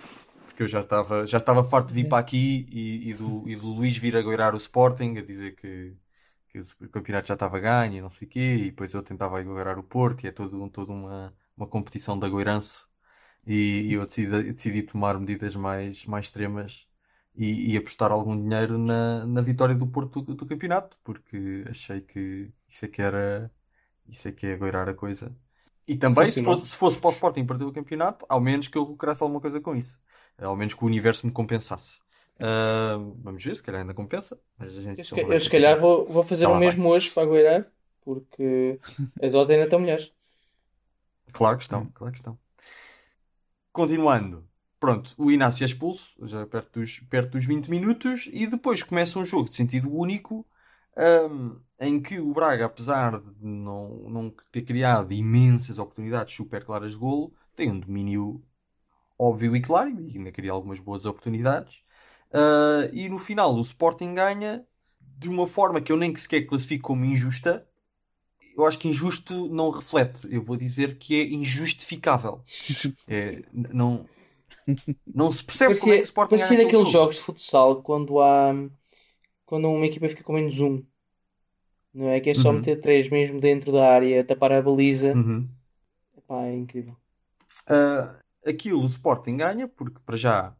[0.45, 3.55] Porque eu já estava já estava farto de vir para aqui e, e do, e
[3.55, 5.95] do Luís vir a goirar o Sporting, a dizer que,
[6.49, 9.41] que o campeonato já estava ganho e não sei o quê, e depois eu tentava
[9.43, 12.89] goirar o Porto, e é todo, um- toda uma, uma competição de agoiranço.
[13.47, 16.87] E, e eu decidi, eu decidi tomar medidas mais, mais extremas
[17.38, 22.02] e, e apostar algum dinheiro na, na vitória do Porto do, do campeonato, porque achei
[22.02, 23.52] que isso é que era,
[24.08, 25.36] isso é que é goirar a coisa.
[25.88, 28.78] E também, se fosse, se fosse para o Sporting perder o campeonato, ao menos que
[28.78, 30.00] eu lucrasse alguma coisa com isso.
[30.38, 32.02] Ao menos que o universo me compensasse.
[32.39, 34.39] Ah, vamos ver, se calhar ainda compensa.
[34.58, 36.89] Mas a gente Eu, se eu se calhar vou, vou fazer Tá o lá, mesmo
[36.89, 37.71] hoje para agueirar,
[38.02, 38.80] porque
[39.21, 40.13] as odds ainda estão melhores.
[41.32, 42.38] Claro que estão, claro que estão.
[43.71, 44.45] Continuando.
[44.79, 49.17] Pronto, o Inácio é expulso, já perto dos, perto dos 20 minutos, e depois começa
[49.17, 50.45] um jogo de sentido único,
[50.95, 56.91] ahm, em que o Braga, apesar de não, não ter criado imensas oportunidades super claras
[56.91, 58.43] de golo, tem um domínio
[59.17, 61.79] óbvio e claro, e ainda cria algumas boas oportunidades.
[62.31, 64.65] Ah, e no final o Sporting ganha
[64.99, 67.67] de uma forma que eu nem que sequer classifico como injusta,
[68.55, 70.27] eu acho que injusto não reflete.
[70.31, 72.43] Eu vou dizer que é injustificável.
[73.09, 74.05] É, não,
[75.13, 76.91] não se percebe como é que o Parecia, Sporting parecia daqueles jogo.
[76.91, 78.53] jogos de futsal quando há.
[79.45, 80.84] Quando uma equipa fica com menos um.
[81.93, 82.19] Não é?
[82.21, 82.53] Que é só Uhum.
[82.53, 85.13] meter três mesmo dentro da área, tapar a baliza.
[85.13, 85.49] Uhum.
[86.17, 86.95] Epá, é incrível.
[87.65, 90.56] Ah, aquilo o Sporting ganha, porque para já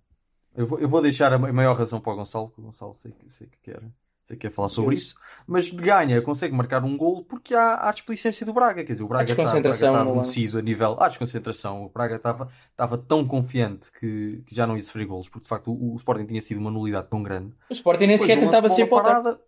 [0.56, 2.96] eu vou, eu vou deixar a ma- maior razão para o Gonçalo, que o Gonçalo
[2.96, 3.82] sei que, sei que quer,
[4.28, 5.02] sei que quer falar sobre Sim.
[5.04, 5.16] isso,
[5.48, 9.08] mas ganha, consegue marcar um gol porque há, há displicência do Braga, quer dizer, o
[9.08, 10.30] Braga está, o Braga desconcentração está no lance.
[10.32, 14.76] adormecido a nível, há desconcentração, o Braga estava, estava tão confiante que, que já não
[14.76, 17.54] ia sofrer golos, porque de facto o, o Sporting tinha sido uma nulidade tão grande.
[17.70, 19.40] O Sporting nem sequer tentava ser parada.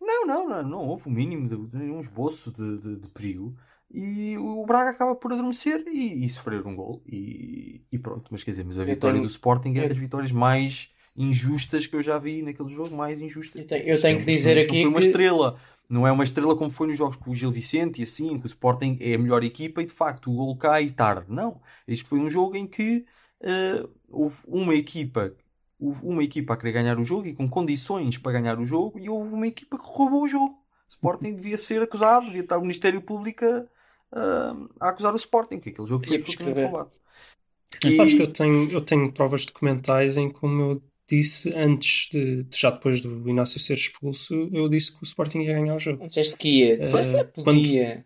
[0.00, 3.56] Não, não, não, não houve o mínimo de, de um esboço de, de- de perigo.
[3.94, 7.02] E o Braga acaba por adormecer e, e sofrer um gol.
[7.06, 9.98] E, e pronto, mas quer dizer, mas a vitória tenho- do Sporting é eu- das
[9.98, 13.60] vitórias mais injustas que eu já vi naquele jogo, mais injustas.
[13.62, 15.58] Eu tenho- eu tenho é- que dizer não aqui foi uma que- estrela.
[15.88, 18.46] Não é uma estrela como foi nos jogos com o Gil Vicente e assim, que
[18.46, 21.26] o Sporting é a melhor equipa e de facto o gol cai tarde.
[21.28, 21.60] Não.
[21.86, 23.04] Este foi um jogo em que
[23.42, 25.34] eh, houve uma equipa
[25.78, 29.00] houve uma equipa a querer ganhar o jogo e com condições para ganhar o jogo
[29.00, 30.52] e houve uma equipa que roubou o jogo.
[30.88, 33.44] O Sporting devia ser acusado, devia estar o Ministério Público
[34.12, 36.90] a, a acusar o Sporting, que aquele jogo foi Devia absolutamente roubado.
[37.82, 40.82] Mas E- sabes que eu tenho, eu tenho provas documentais em como eu
[41.16, 45.54] disse antes de, já depois do Inácio ser expulso, eu disse que o Sporting ia
[45.54, 45.98] ganhar o jogo.
[46.00, 48.04] Não disseste que ia, disseste Eh, que podia.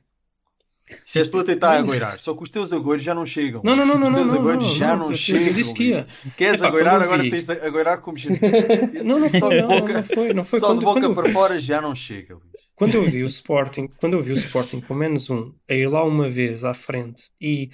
[1.04, 3.60] Se és tu a tentar agoirar, só que os teus agoiros já não chegam.
[3.64, 5.46] Não, não, não, não, Os não, teus não, agoiros não, já não, não chegam.
[5.48, 6.06] Eu disse que ia.
[6.36, 8.40] Queres Epá, agoirar, quando agora tens de agoirar como gente.
[9.02, 10.60] Não, não Só foi, de não, boca, não foi, não foi.
[10.60, 12.46] só Quando- de boca quando para fora já não chega, Luís.
[12.76, 15.88] Quando eu vi o Sporting, quando eu vi o Sporting com menos um, a ir
[15.88, 17.70] lá uma vez à frente e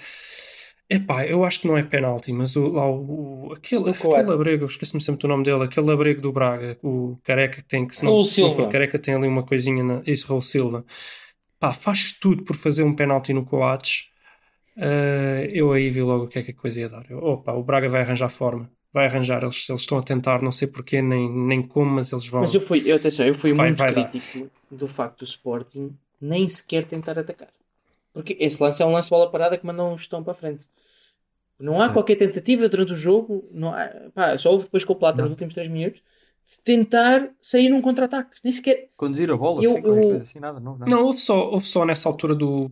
[0.96, 4.20] epá, eu acho que não é penalti, mas o, lá o, o- aquele, Qual é?
[4.20, 7.68] aquele labrego, eu esqueci-me sempre do nome dele, aquele labrego do Braga, o careca que
[7.68, 8.68] tem que se não, Raul se não Silva.
[8.68, 10.84] careca tem ali uma coisinha na, isso Raul Silva.
[11.60, 14.08] Pá, faz tudo por fazer um penalti no Coates.
[14.76, 17.04] Ah, eu aí vi logo o que é que a coisa ia dar.
[17.10, 18.70] Eu, opa, o Braga vai arranjar forma.
[18.92, 22.26] Vai arranjar, eles, eles estão a tentar, não sei porquê, nem, nem como, mas eles
[22.26, 22.42] vão.
[22.42, 24.10] Mas eu fui, eu, atenção, eu fui Vai- muito vai dar.
[24.10, 27.48] crítico do facto do Sporting nem sequer tentar atacar.
[28.12, 30.36] Porque esse lance é um lance de bola parada que mandam um estão para a
[30.36, 30.66] frente.
[31.62, 31.92] Não há Sim.
[31.92, 35.24] qualquer tentativa durante o jogo, não há, pá, só houve depois com o Plata Não.
[35.24, 38.36] nos últimos 3 minutos, de tentar sair num contra-ataque.
[38.42, 38.88] Nem sequer.
[38.96, 40.90] Conduzir a bola, Eu- assim, eu- coisa assim, nada, não, nada.
[40.90, 42.70] Não, houve só, houve só nessa altura do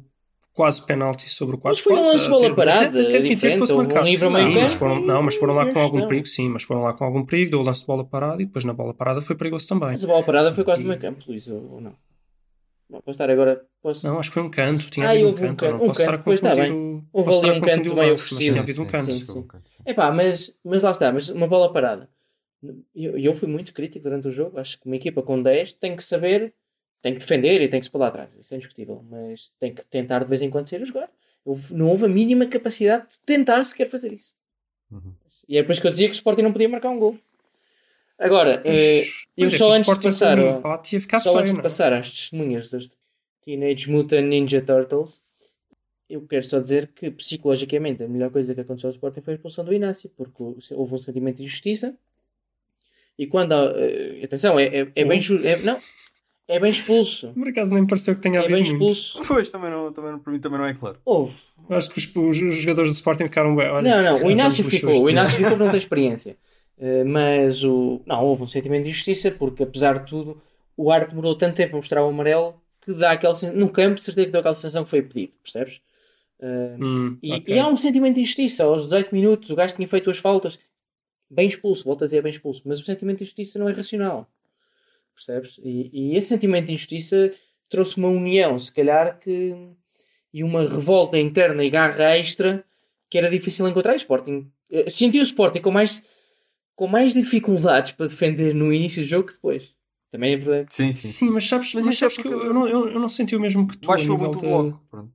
[0.53, 3.77] quase penalti sobre o Mas quase foi um lance de bola parada, diferente, fosse um
[3.77, 4.07] marcado.
[4.09, 6.83] Sim, mas campo foram, não, mas foram lá e com algum perigo, sim, mas foram
[6.83, 9.23] lá com algum perigo, deu o lance de bola parada e depois na bola parada
[9.23, 9.91] foi perigoso também.
[9.91, 11.95] Mas a bola parada foi quase E- no meio campo, Luís, ou não?
[12.91, 13.65] Não, posso estar agora.
[13.81, 14.07] Posso...
[14.07, 15.79] Não, acho que foi um canto, tinha Ah, havido um houve um canto, eu não
[15.79, 16.73] canto, um posso estar a canto, pois está bem.
[16.73, 17.05] o...
[17.13, 18.51] Houve ali um canto meio oferecido.
[18.53, 19.05] tinha havido um canto.
[19.05, 19.43] sim, sim.
[19.47, 19.83] canto, sim.
[19.87, 22.09] Epá, mas, mas lá está, mas uma bola parada.
[22.95, 24.59] E eu, eu fui muito crítico durante o jogo.
[24.59, 26.53] Acho que uma equipa com 10 tem que saber,
[27.01, 28.35] tem que defender e tem que se pôr lá atrás.
[28.35, 29.03] Isso é indiscutível.
[29.09, 31.09] Mas tem que tentar de vez em quando sair a jogar.
[31.45, 34.35] Houve- não houve a mínima capacidade de tentar sequer fazer isso.
[34.91, 35.15] Uhum.
[35.49, 37.17] E é por isso que eu dizia que o Sporting não podia marcar um gol.
[38.21, 39.03] Agora, eh,
[39.37, 40.61] eu Mas é só o antes de passar, um
[41.01, 41.63] ficar só feio, antes de é?
[41.63, 42.91] passar às testemunhas das
[43.43, 45.23] Teenage Mutant Ninja Turtles,
[46.09, 49.37] eu quero só dizer que psicologicamente a melhor coisa que aconteceu ao Sporting foi a
[49.37, 50.43] expulsão do Inácio, porque
[50.75, 51.95] houve um sentimento de injustiça.
[53.19, 55.79] E quando há, eh, atenção, é, é, é bem é- não,
[56.49, 57.33] é bem expulso.
[57.33, 58.93] Por acaso nem pareceu que tenha É havido bem muito.
[58.93, 59.23] expulso.
[59.27, 60.99] Pois, também não, também, não- para mim também não é claro.
[61.05, 61.37] Houve.
[61.71, 62.07] Acho que os,
[62.37, 63.69] os- os jogadores do Sporting ficaram bem.
[63.69, 65.03] Olha, Não, não, o Inácio ficou.
[65.05, 66.37] O Inácio ficou porque não tem experiência.
[66.81, 68.01] Eh, mas o.
[68.07, 70.43] Não, houve um sentimento de injustiça porque, apesar de tudo,
[70.77, 73.61] o árbitro demorou tanto tempo a mostrar o amarelo que dá aquela sensação.
[73.61, 75.81] No campo, de certeza que deu aquela sensação que foi pedido, percebes?
[76.41, 77.55] Eh, Hum, e, ok.
[77.55, 78.65] e há um sentimento de injustiça.
[78.65, 80.59] Aos 18 minutos, o gajo tinha feito as faltas.
[81.31, 82.63] Bem expulso, volto a dizer bem expulso.
[82.65, 84.27] Mas o sentimento de injustiça não é racional.
[85.15, 85.59] Percebes?
[85.63, 87.31] E, e esse sentimento de injustiça
[87.69, 89.55] trouxe uma união, se calhar, que.
[90.33, 92.65] e uma revolta interna e garra extra
[93.11, 93.93] que era difícil encontrar.
[93.93, 94.51] E Sporting.
[94.73, 96.03] eh, Senti o Sporting com mais,
[96.81, 99.75] com mais dificuldades para defender no início do jogo que depois.
[100.11, 100.75] Também é verdade.
[100.75, 101.09] Sim, sim.
[101.09, 103.07] Sim, mas sabes, Mas mas isso é sabes que eu, eu não, eu, eu não
[103.07, 103.87] senti o mesmo que tu.
[103.87, 104.81] Baixou muito o de- bloco.
[104.91, 105.13] Pronto.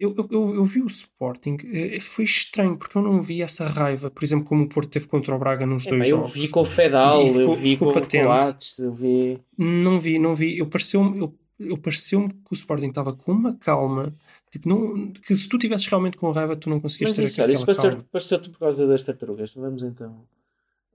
[0.00, 3.68] Eu, eu, eu, eu vi o Sporting, eh, foi estranho, porque eu não vi essa
[3.68, 6.32] raiva, por exemplo, como o Porto teve contra o Braga nos É, dois eu jogos.
[6.32, 9.38] vi com o Fedal, E ficou- eu vi com, o Atos, eu vi.
[9.58, 10.56] Não vi, não vi.
[10.56, 14.14] Eu pareceu-me eu, eu pareceu que o Sporting estava com uma calma,
[14.50, 17.32] tipo, não, que se tu tivesses realmente com raiva, tu não conseguias Mas ter isso,
[17.34, 18.06] isso aquela pareceu- calma.
[18.10, 19.52] pareceu-te por causa das tartarugas.
[19.54, 20.24] Vamos então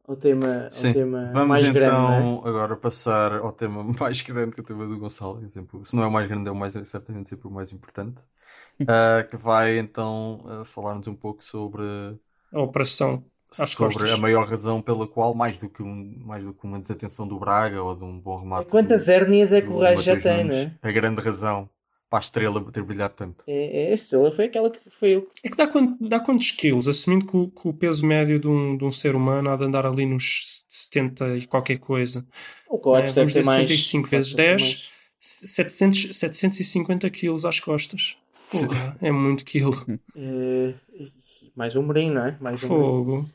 [0.07, 0.91] ao tema, ao Sim.
[0.91, 2.11] tema Vamos mais então grande.
[2.11, 2.43] é?
[2.49, 5.43] agora passar ao tema mais grande que é o tema do Gonçalo.
[5.45, 7.51] é sempre- se não é o mais grande, é o mais, é certamente sempre o
[7.51, 8.21] mais importante.
[8.87, 11.83] Ah, que vai então ah, falar-nos um pouco sobre,
[12.53, 13.23] A operação
[13.57, 14.11] às sobre costas.
[14.11, 17.39] a maior razão pela qual, mais do, que um, mais do que uma desatenção do
[17.39, 18.69] Braga ou de um bom remate.
[18.69, 20.79] Quantas do, hérnias é que o Raio já tem, Nunes, não é?
[20.81, 21.69] A grande razão
[22.13, 23.43] para a estrela ter brilhado tanto.
[23.47, 25.27] É, é a estrela foi aquela que foi ele.
[25.43, 26.87] É que dá, quant- dá quantos quilos?
[26.87, 29.63] Assumindo que o, que o peso médio de um, de um ser humano há de
[29.63, 32.23] andar ali nos 70 e qualquer coisa.
[32.69, 33.61] O Coates É, deve ter mais.
[33.61, 34.61] 75 vezes deve ter 10.
[34.61, 34.89] mais.
[35.19, 38.15] 700, 750 quilos às costas.
[38.51, 39.73] Porra, é muito quilo.
[40.15, 40.73] Eh,
[41.55, 42.37] mais um Mourinho, não é?
[42.39, 42.67] Mais um.
[42.67, 43.29] Fogo.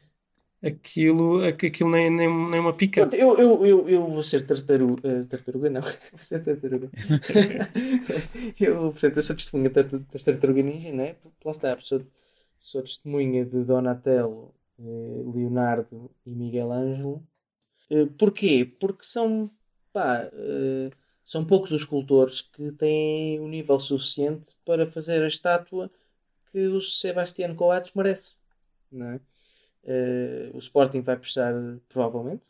[0.60, 3.08] Aquilo, aqu- aquilo nem, nem, nem uma pica.
[3.14, 5.24] Eu, eu, eu, eu vou ser tartaruga.
[5.26, 5.80] tartaruga, não.
[6.10, 6.90] Vou ser tartaruga.
[8.60, 11.14] eu, portanto, eu sou testemunha das tartaruga ninja, não é?
[11.14, 12.02] Porque Lá está, sou,
[12.58, 17.22] sou testemunha de Donatello, eh, Leonardo e Miguel Ângelo.
[17.90, 18.64] Eh, porquê?
[18.80, 19.50] Porque são,
[19.92, 20.90] pá, eh,
[21.24, 25.90] são poucos os escultores que têm o nível suficiente para fazer a estátua
[26.52, 28.34] que o Sebastián Coates merece,
[28.90, 29.20] não é?
[29.84, 31.52] Eh, o Sporting vai precisar,
[31.88, 32.48] provavelmente,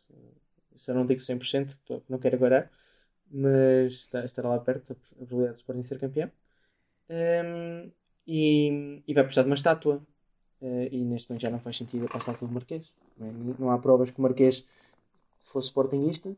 [0.76, 2.70] isso eu não digo 100%, porque não quero aguardar,
[3.30, 6.30] mas está- estará lá perto a probabilidade do Sporting ser campeão.
[7.08, 7.90] Ehm,
[8.26, 10.02] e, e vai precisar de uma estátua.
[10.62, 12.92] Eh, e neste momento já não faz sentido a estátua do Marquês.
[13.18, 13.32] Não, é?
[13.60, 14.64] não há provas que o Marquês
[15.40, 16.36] fosse Sportingista.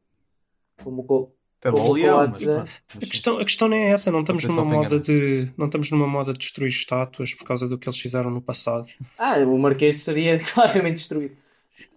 [0.84, 1.04] Como
[1.60, 1.70] Até
[2.26, 2.68] mas é.
[2.94, 3.08] A Mas sim.
[3.08, 5.02] questão, a questão nem é essa, não estamos numa moda engano.
[5.02, 8.40] de não estamos numa moda de destruir estátuas por causa do que eles fizeram no
[8.42, 8.90] passado.
[9.16, 11.36] Ah, o Marquês seria claramente destruído.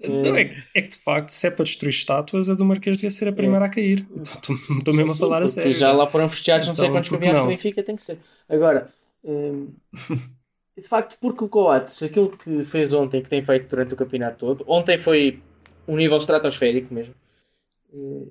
[0.08, 3.10] Não, é, é que de facto, se é para destruir estátuas, a do Marquês devia
[3.10, 4.08] ser a primeira a cair.
[4.22, 5.74] Estou estou mesmo a Sim, falar a sério.
[5.74, 8.20] Já lá foram festejados não sei Então, quantos porque campeonatos do Benfica, tem que ser.
[8.48, 9.74] Agora, hum,
[10.78, 14.38] de facto, porque o Coates, aquilo que fez ontem, que tem feito durante o campeonato
[14.40, 15.42] todo, ontem foi
[15.88, 17.23] um nível estratosférico mesmo, Eh,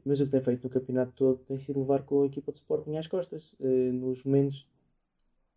[0.04, 2.58] mas o que tem feito no campeonato todo tem sido levar com a equipa de
[2.58, 4.66] Sporting às costas, eh, nos momentos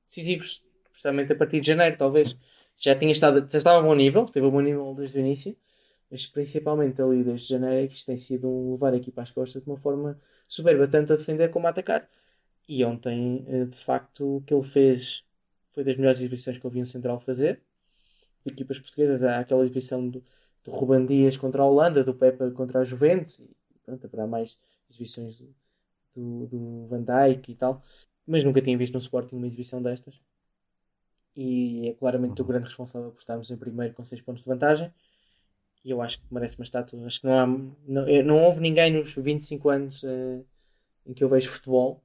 [0.07, 0.63] decisivos,
[0.93, 2.37] justamente a partir de janeiro, talvez.
[2.77, 5.55] Já tinha estado, já estava a bom nível, teve um bom nível desde o início,
[6.11, 9.31] mas principalmente ali desde janeiro é que isto tem sido um levar a equipa às
[9.31, 12.07] costas de uma forma soberba, tanto a defender como a atacar.
[12.67, 15.23] E ontem, eh, de facto, o que ele fez
[15.71, 17.61] foi das melhores exibições que eu vi um central fazer.
[18.45, 20.23] De equipas portuguesas, há aquela exibição do,
[20.63, 23.41] do Ruban Dias contra a Holanda, do Pepe contra a Juventus,
[23.85, 24.57] pronto, haverá mais
[24.89, 25.41] exibições
[26.15, 27.83] do, do, Van Dijk e tal.
[28.25, 30.19] Mas nunca tinha visto no Sporting uma exibição destas.
[31.35, 34.91] E é claramente o grande responsável por estarmos em primeiro com 6 pontos de vantagem.
[35.83, 37.05] E eu acho que merece uma estátua.
[37.05, 37.45] Acho que não há.
[37.45, 40.41] Não, não houve ninguém nos 25 anos eh,
[41.05, 42.01] em que eu vejo futebol.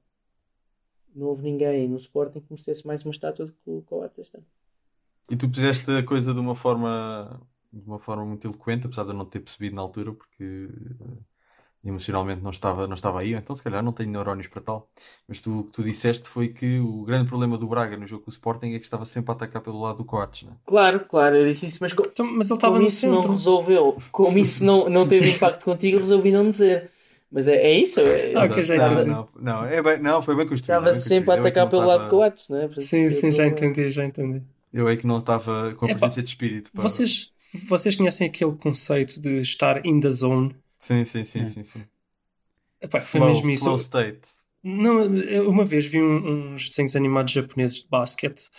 [1.15, 4.37] Não houve ninguém no Sporting que merecesse mais uma estátua do que o Coates este
[4.37, 4.45] ano.
[5.29, 7.41] E tu puseste a coisa de uma forma,
[7.71, 10.69] de uma forma muito eloquente, apesar de eu não ter percebido na altura, porque
[11.83, 14.87] emocionalmente não estava, não estava aí, então se calhar não tenho neurónios para tal.
[15.27, 18.23] Mas tu, o que tu disseste foi que o grande problema do Braga no jogo
[18.25, 20.53] com o Sporting é que estava sempre a atacar pelo lado do Coates, né?
[20.65, 23.15] Claro, claro, eu disse isso, mas co- Então, mas ele estava como no isso não
[23.15, 23.31] centro.
[23.31, 26.89] resolveu, como isso não, não teve impacto contigo, eu resolvi não dizer.
[27.31, 27.99] Mas é, é isso.
[28.01, 29.09] é- Ah, ok, já não, entendi.
[29.09, 30.77] não, não, é bem- não, foi bem construído.
[30.79, 31.37] Estava bem sempre a construído.
[31.37, 32.69] É atacar não pelo lado de estava- Coates, não é?
[32.81, 34.41] Sim, é sim, já entendi, já entendi.
[34.73, 36.71] Eu é que não estava com a presença de espírito.
[36.73, 37.31] para- Vocês,
[37.69, 40.53] vocês conhecem aquele conceito de estar in the zone?
[40.81, 41.87] Sim, sim, sim, sim, sim.
[42.81, 43.63] Epá, foi Flow, mesmo isso.
[43.63, 44.21] flow state.
[44.63, 45.01] Não,
[45.47, 48.49] uma vez vi um- uns desenhos animados japoneses de basquete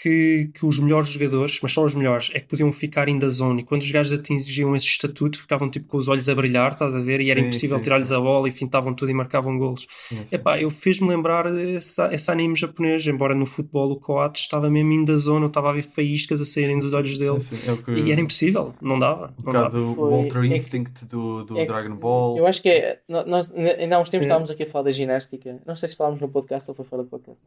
[0.00, 3.28] que, que os melhores jogadores, mas só os melhores, é que podiam ficar in the
[3.28, 3.62] zone.
[3.62, 6.94] E quando os gajos atingiam esse estatuto, ficavam tipo com os olhos a brilhar, estás
[6.94, 7.20] a ver?
[7.20, 9.86] E era Sim, impossível tirar-lhes a bola e fintavam tudo e marcavam golos.
[10.08, 10.36] Sim, sim.
[10.36, 14.92] Epá, eu fiz-me lembrar esse, esse anime japonês, embora no futebol o Coates estava mesmo
[14.92, 17.40] in the zone, eu estava a ver faíscas a saírem dos olhos dele.
[17.40, 17.68] Sim, sim.
[17.68, 19.34] É o que, E era impossível, não dava.
[19.44, 19.68] Não dava.
[19.80, 22.38] bocado o Foi- Walter é que- Instinct do, do É que- Dragon Ball.
[22.38, 23.00] Eu acho que é.
[23.08, 24.28] Nós, ainda há uns tempos É.
[24.28, 25.58] estávamos aqui a falar da ginástica.
[25.66, 27.42] Não sei se falámos no podcast ou foi fora do podcast.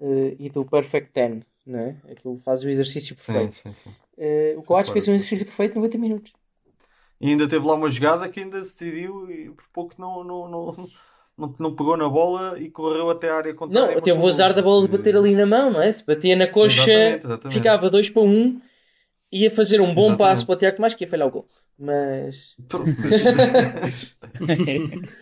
[0.00, 1.96] eh, e do Perfect Ten, não é?
[2.10, 3.50] Aquilo faz o exercício Sim, perfeito.
[3.50, 3.90] sim, sim.
[4.16, 6.32] Eh, o Coates fez um exercício perfeito em 90 minutos.
[7.20, 10.48] E ainda teve lá uma jogada que ainda se decidiu e por pouco não, não,
[10.48, 10.88] não,
[11.36, 13.94] não, não pegou na bola e correu até a área contrária.
[13.94, 15.90] Não, teve o azar da bola de bater ali na mão, não é?
[15.90, 17.58] Se batia na coxa, Exatamente, exatamente.
[17.58, 18.60] ficava 2 para 1, um,
[19.32, 20.18] ia fazer um bom Exatamente.
[20.18, 21.48] passo para o Tiago Tomás que ia falhar o gol.
[21.78, 22.56] Mas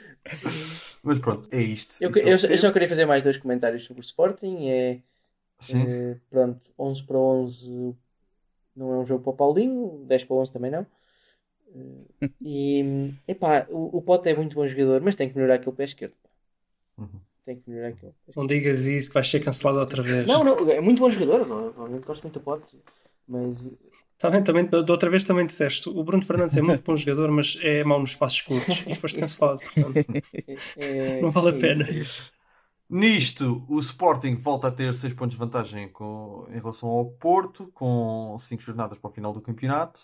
[1.03, 2.03] Mas pronto, é isto.
[2.03, 4.69] eu, Isto é eu, que eu só queria fazer mais dois comentários sobre o Sporting.
[4.69, 4.99] É,
[5.59, 5.83] Sim.
[5.87, 7.95] Eh, pronto, 11 para 11
[8.75, 10.87] não é um jogo para o Paulinho, 10 para 11 também não.
[12.21, 15.75] Eh, e epá, o, o Pote é muito bom jogador, mas tem que melhorar aquele
[15.77, 16.15] pé esquerdo.
[16.99, 17.21] Uhum.
[17.45, 18.37] Tem que melhorar aquele pé esquerdo.
[18.37, 20.27] Não digas isso que vais ser cancelado outra vez.
[20.27, 21.41] Não, não, é muito bom jogador.
[21.49, 22.79] eu Obviamente gosto muito do Pote,
[23.27, 23.65] mas
[24.31, 25.89] bem, também, da da outra vez também disseste.
[25.89, 28.85] O Bruno Fernandes é muito bom jogador, mas é mau nos passos curtos.
[28.87, 29.97] E foste cancelado, portanto.
[30.47, 31.91] é- é- Não vale a é pena.
[31.91, 32.31] isso.
[32.89, 37.67] Nisto, o Sporting volta a ter 6 pontos de vantagem com- em relação ao Porto,
[37.75, 40.01] com 5 jornadas para o final do campeonato.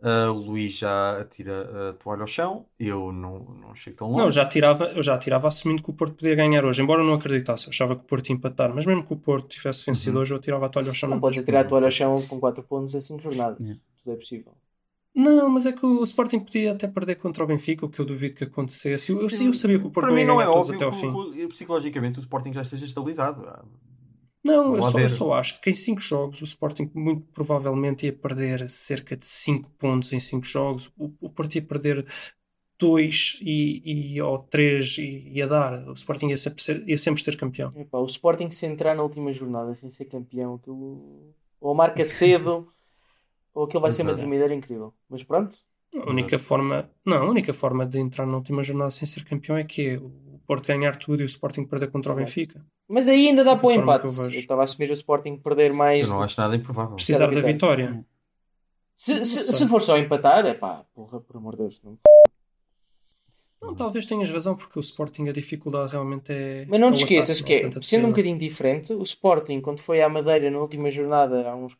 [0.00, 2.66] Ah, o Luís já atira a toalha ao chão.
[2.78, 4.18] Eu não, não chego tão longe.
[4.18, 7.00] Não, eu já tirava, eu já tirava assumindo que o Porto podia ganhar hoje, embora
[7.02, 9.48] eu não acreditasse, eu achava que o Porto ia empatar, mas mesmo que o Porto
[9.48, 10.22] tivesse vencido Uhum.
[10.22, 11.08] hoje, eu tirava a toalha ao chão.
[11.10, 13.58] Não podes atirar a toalha ao chão com 4 pontos em 5 jornadas.
[13.58, 13.80] Yeah.
[14.04, 14.52] Tudo é possível.
[15.18, 18.04] Não, mas é que o Sporting podia até perder contra o Benfica, o que eu
[18.04, 19.10] duvido que acontecesse.
[19.10, 20.70] Eu, eu, Sim, eu sabia que o Porto Para não mim ia não é todos
[20.70, 21.08] óbvio até ao fim.
[21.44, 23.44] o- psicologicamente o Sporting já esteja estabilizado.
[24.44, 28.12] Não, eu só, eu só acho que em 5 jogos o Sporting muito provavelmente ia
[28.12, 30.90] perder cerca de 5 pontos em 5 jogos.
[30.96, 32.06] O, o Porto ia perder
[32.78, 35.86] 2 e, e, ou 3 e ia dar.
[35.88, 37.72] O Sporting ia sempre ser, ia sempre ser campeão.
[37.76, 42.72] Epá, o Sporting se entrar na última jornada sem ser campeão, aquilo ou marca cedo
[43.58, 44.22] ou aquilo vai ser uma Exato.
[44.22, 44.94] tremedeira incrível.
[45.08, 45.56] Mas pronto,
[46.06, 49.56] A única forma, não, a única forma de entrar na última jornada sem ser campeão
[49.56, 52.26] é que é o Porto ganhar tudo e o Sporting perder contra o Exato.
[52.26, 52.64] Benfica.
[52.88, 54.06] mas aí ainda dá Da para o empate.
[54.06, 56.02] eu Eu estava a assumir o Sporting perder mais.
[56.04, 56.94] Eu não acho nada improvável.
[56.94, 57.86] Precisar da vitória.
[57.86, 58.06] vitória.
[58.96, 61.80] Se, se, se for só empatar, é pá, porra, por amor de Deus.
[61.84, 61.98] Não...
[63.60, 66.64] Não, talvez tenhas razão, porque o Sporting a dificuldade realmente é.
[66.68, 69.80] Mas não é te esqueças ataque, que, é, sendo um bocadinho diferente, o Sporting, quando
[69.80, 71.76] foi à Madeira na última jornada, há uns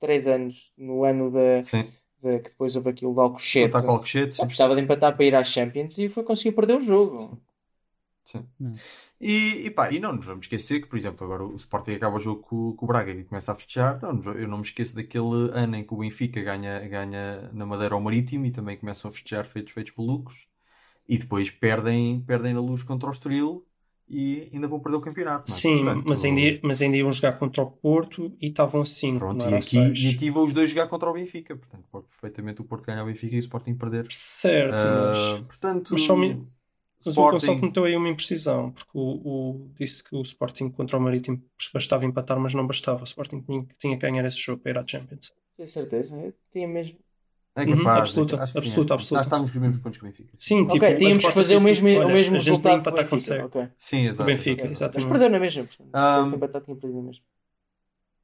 [0.00, 1.92] 3 anos, no ano da, Sim.
[2.22, 4.46] da- que depois houve aquilo de Alcochete, com o Alcochete, só sim.
[4.46, 7.40] precisava de empatar para ir às Champions e foi conseguir perder o jogo.
[8.24, 8.46] Sim.
[8.58, 8.72] Não.
[9.20, 12.16] E, e pá, e não nos vamos esquecer que, por exemplo, agora o Sporting acaba
[12.16, 14.00] o jogo com, com o Braga e começa a festejar.
[14.00, 17.94] Não, eu não me esqueço daquele ano em que o Benfica ganha, ganha na Madeira
[17.94, 20.46] ao Marítimo e também começam a festejar feitos, feitos malucos.
[21.08, 23.66] E depois perdem, perdem na luz contra o Estoril
[24.10, 25.48] e ainda vão perder o campeonato.
[25.50, 25.60] não é?
[25.60, 29.18] Sim, Portanto, mas, ainda, mas ainda iam jogar contra o Porto e estavam assim.
[29.18, 31.56] Pronto, e aqui, e aqui vão os dois jogar contra o Benfica.
[31.56, 34.06] Portanto, pode perfeitamente o Porto ganhar o Benfica e o Sporting perder.
[34.10, 36.34] Certo, Ah, mas, portanto, mas só me-
[37.04, 37.60] mas o Gonçalo Sporting.
[37.60, 41.42] cometeu aí uma imprecisão, porque o, o- disse que o Sporting contra o Marítimo
[41.72, 43.00] bastava empatar, mas não bastava.
[43.00, 45.32] O Sporting tinha, tinha que ganhar esse jogo para ir à Champions.
[45.56, 46.98] Tenho certeza, eu tinha mesmo.
[47.56, 49.14] É Uhum, capaz, absoluta, acho que sim, absoluta, acho que sim.
[49.16, 49.16] absoluta.
[49.16, 50.30] Já estamos com os mesmos pontos que o Benfica.
[50.34, 52.80] Sim, tipo, ok, tínhamos que fazer o mesmo, olha, o mesmo resultado que que o
[52.80, 53.34] empatar com Benfica.
[53.34, 53.44] segue.
[53.44, 53.68] ok.
[53.76, 54.22] Sim, exato.
[54.22, 54.62] O Benfica.
[54.62, 55.08] Mas exatamente.
[55.10, 55.64] perdeu na mesma.
[55.64, 57.22] portanto, Se Ah, tivesse empatado, tinha perdido na mesma.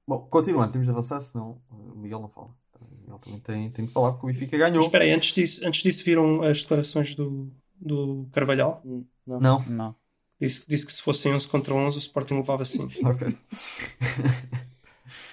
[0.08, 2.50] Bom, continuando, temos de avançar, senão o Miguel não fala.
[2.80, 4.76] O Miguel também tem, tem de falar porque o Benfica ganhou.
[4.76, 7.50] Mas espera aí, antes disso, antes disso viram as declarações do,
[7.80, 8.80] do Carvalhal?
[8.84, 9.40] Hum, Não.
[9.40, 9.64] Não?
[9.66, 9.94] Não.
[10.40, 12.92] Disse, disse que se fossem 11 contra 11 o Sporting levava 5.
[13.08, 13.36] Ok.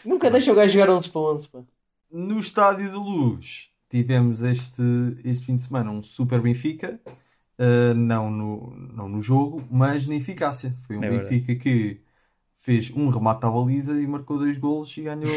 [0.05, 1.47] Nunca deixa o gajo jogar 11 para 11.
[1.49, 1.59] Pá.
[2.11, 4.81] No Estádio da Luz tivemos este,
[5.23, 6.99] este fim de semana um Super Benfica,
[7.59, 10.73] uh, não, no, não no jogo, mas na eficácia.
[10.87, 11.29] Foi um É verdade.
[11.29, 12.01] Benfica que
[12.57, 15.31] fez um remate à baliza e marcou dois golos e ganhou,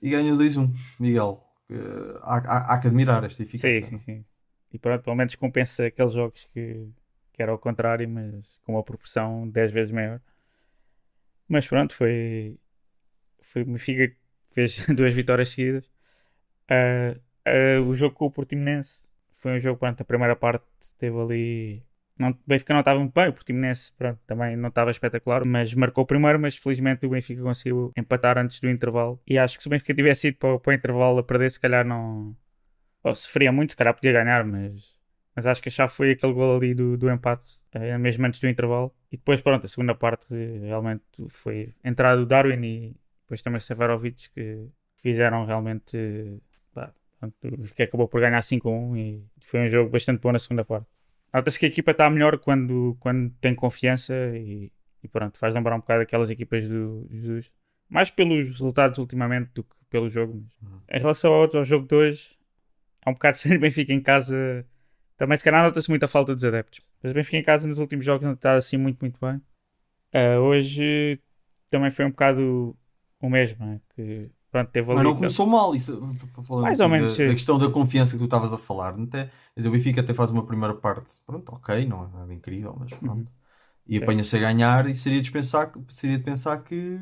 [0.00, 0.72] e ganhou 2-1.
[0.98, 3.82] Miguel, uh, há, há- há que admirar esta eficácia.
[3.82, 4.24] Sim, sim, sim.
[4.72, 6.88] E pronto, pelo menos compensa aqueles jogos que,
[7.32, 10.20] que era ao contrário, mas com uma proporção 10 vezes maior.
[11.46, 12.58] Mas pronto, foi.
[13.42, 14.16] Foi o Benfica que
[14.50, 15.88] fez duas vitórias seguidas.
[16.68, 17.14] Ah,
[17.46, 20.64] ah, o jogo com o Portimonense foi um jogo, pronto, a primeira parte
[20.98, 21.82] teve ali.
[22.18, 25.74] Não, o Benfica não estava muito bem, o Portimonense pronto, também não estava espetacular, mas
[25.74, 29.20] marcou o primeiro, mas felizmente o Benfica conseguiu empatar antes do intervalo.
[29.26, 31.60] E acho que se o Benfica tivesse ido para, para o intervalo a perder, se
[31.60, 32.36] calhar não,
[33.02, 34.94] ou sofria muito, se calhar podia ganhar, mas,
[35.36, 38.40] mas acho que a chave foi aquele gol ali do, do empate, eh, mesmo antes
[38.40, 38.94] do intervalo.
[39.12, 44.30] E depois, pronto, a segunda parte realmente foi entrada do Darwin e depois também Severovic
[44.30, 44.68] que
[45.02, 45.98] fizeram realmente
[47.74, 50.86] que acabou por ganhar 5-1 e foi um jogo bastante bom na segunda parte.
[51.32, 54.70] Nota-se que a equipa está melhor quando, quando tem confiança e,
[55.02, 57.50] e pronto, faz lembrar um bocado aquelas equipas do Jesus.
[57.88, 60.44] Mais pelos resultados ultimamente do que pelo jogo.
[60.88, 62.36] Mas em relação ao, outro, ao jogo de hoje,
[63.04, 64.66] é um bocado o Benfica em casa.
[65.16, 66.80] Também se calhar nota-se muita falta dos adeptos.
[67.02, 69.40] Mas o Benfica em casa nos últimos jogos não está assim muito, muito bem.
[70.12, 71.20] Ah, hoje
[71.68, 72.76] também foi um bocado
[73.20, 73.80] o mesmo, não é?
[73.94, 74.98] Que pronto, teve ali.
[74.98, 76.00] Mas não começou mal, isso,
[76.62, 78.94] Mais ou menos, da, da questão da confiança que tu estavas a falar.
[78.94, 82.76] Quer dizer, o Benfica até faz uma primeira parte, pronto, ok, não é nada incrível,
[82.78, 83.30] mas pronto.
[83.30, 83.34] Uhum.
[83.88, 86.98] E apanha-se a ganhar e seria de pensar, que- seria de pensar que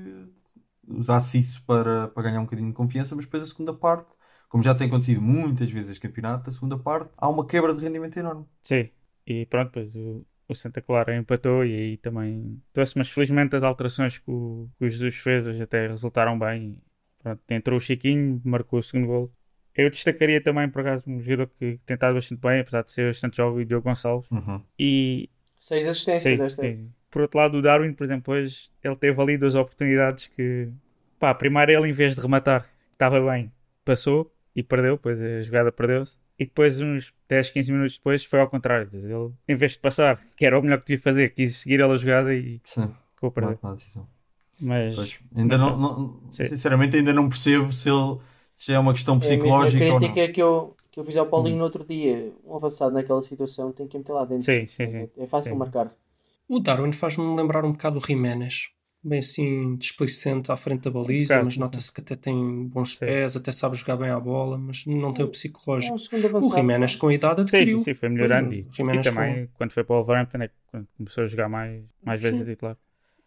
[0.88, 4.10] usasse isso para, para ganhar um bocadinho de confiança, mas depois a segunda parte,
[4.48, 7.80] como já tem acontecido muitas vezes este campeonato, a segunda parte há uma quebra de
[7.80, 8.46] rendimento enorme.
[8.62, 8.90] Sim,
[9.26, 13.62] e pronto, depois o, o Santa Clara empatou e aí também trouxe, mas felizmente as
[13.64, 16.78] alterações que o, que o Jesus fez até resultaram bem.
[17.22, 19.32] Pronto, entrou o Chiquinho, marcou o segundo gol.
[19.74, 23.06] Eu destacaria também, por acaso, um jogador que tem estado bastante bem, apesar de ser
[23.08, 24.30] bastante jovem, o Diogo Gonçalves.
[24.30, 24.60] Uhum.
[24.78, 26.76] E Seis assistências desta.
[27.10, 30.68] Por outro lado, o Darwin, por exemplo, hoje ele teve ali duas oportunidades que,
[31.18, 33.52] pá, primeiro ele, em vez de rematar, que estava bem,
[33.84, 36.18] passou e perdeu, depois a jogada perdeu-se.
[36.38, 38.88] E depois, uns 10, 15 minutos depois, foi ao contrário.
[38.92, 41.96] Ele, em vez de passar, que era o melhor que devia fazer, quis seguir a
[41.96, 43.58] jogada e Sim, ficou a perder.
[43.62, 44.08] má- má decisão.
[44.62, 46.44] Mas, Pois, ainda mas não, não- Sim.
[46.44, 48.20] sinceramente ainda não percebo se ele,
[48.56, 50.08] já é uma questão É a mesma psicológica ou não.
[50.10, 52.32] crítica que eu, que eu fiz ao Paulinho no outro dia.
[52.44, 54.46] Um avançado naquela situação tem que meter lá dentro.
[54.46, 55.08] Sim, sim, sim.
[55.16, 55.62] É fácil Sim.
[55.62, 55.94] marcar.
[56.48, 58.70] O Darwin faz-me lembrar um bocado o Jiménez.
[59.04, 63.06] Bem assim, displicente à frente da baliza, mas nota-se que até tem bons Sim.
[63.06, 65.92] pés, até sabe jogar bem à bola, mas não tem o É psicológico.
[65.92, 66.54] um segundo O avançado.
[66.54, 66.96] Jiménez pá.
[66.96, 67.78] com a idade Sim, adquiriu.
[67.78, 68.54] sim, sim, foi melhorando.
[68.54, 72.20] E, e também, quando foi para o Wolverhampton, é quando começou a jogar mais, mais
[72.20, 72.76] vezes a titular.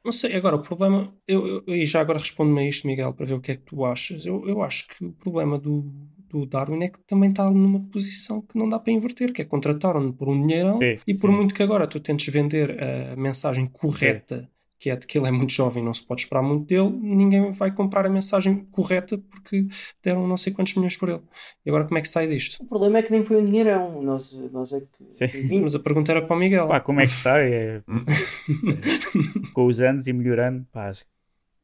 [0.06, 3.26] Não sei, agora o problema, eu, eu- e já agora respondo-me a isto, Miguel, para
[3.26, 4.26] ver o que é que tu achas.
[4.26, 5.82] Eu, eu acho que o problema do,
[6.30, 9.46] do Darwin é que também está numa posição que não dá para inverter, que é
[9.46, 12.78] contrataram-no por um dinheirão Sim, e por sim, muito que agora tu tentes vender
[13.14, 14.48] a mensagem correta,
[14.80, 16.90] que é de que ele é muito jovem e não se pode esperar muito dele,
[16.90, 19.68] ninguém vai comprar a mensagem correta porque
[20.04, 21.22] deram não sei quantos milhões por ele.
[21.66, 22.62] E agora como é que sai disto?
[22.62, 24.02] O problema é que nem foi um dinheirão.
[24.02, 25.60] Nós, nós é que.
[25.62, 26.68] Mas a pergunta era para o Miguel.
[26.68, 27.54] Pá, como é que sai?
[27.54, 27.84] É, é,
[29.54, 31.16] com os anos e melhorando, pá, acho que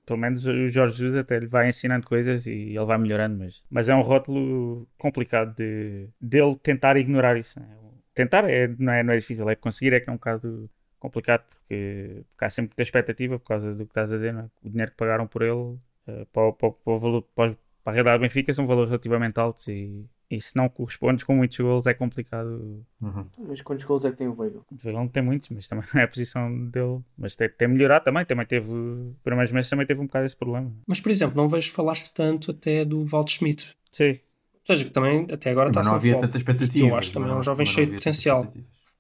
[0.05, 3.63] pelo menos o Jorge Jesus até lhe vai ensinando coisas e ele vai melhorando, mas,
[3.69, 7.59] mas é um rótulo complicado de dele tentar ignorar isso.
[7.59, 7.67] né?
[8.13, 10.69] Tentar é, não, é, não é difícil, é conseguir é que é um bocado
[11.01, 14.41] complicado porque, porque há sempre muita expectativa por causa do que estás a dizer, não
[14.43, 14.45] é?
[14.63, 15.77] o dinheiro que pagaram por ele
[16.07, 18.89] eh, para, o- para, para o valor, para, para a realidade do Benfica são valores
[18.89, 23.25] relativamente altos e, e se não correspondes com muitos gols é complicado Uhum.
[23.47, 24.59] Mas quantos gols é que tem o Veiga?
[24.59, 26.99] o Veiga não tem muitos, mas também não é a posição dele.
[27.17, 28.23] Mas tem, tem melhorado também.
[28.25, 30.71] Também teve, os primeiros meses também teve um bocado esse problema.
[30.85, 33.75] Mas, por exemplo, não vejo falar-se tanto até do Walt Schmidt.
[33.91, 34.19] Sim, Ou
[34.67, 36.85] seja, que também até agora está Mas não sem havia tanta expectativa.
[36.87, 38.53] Eu acho que também é um jovem cheio de potencial.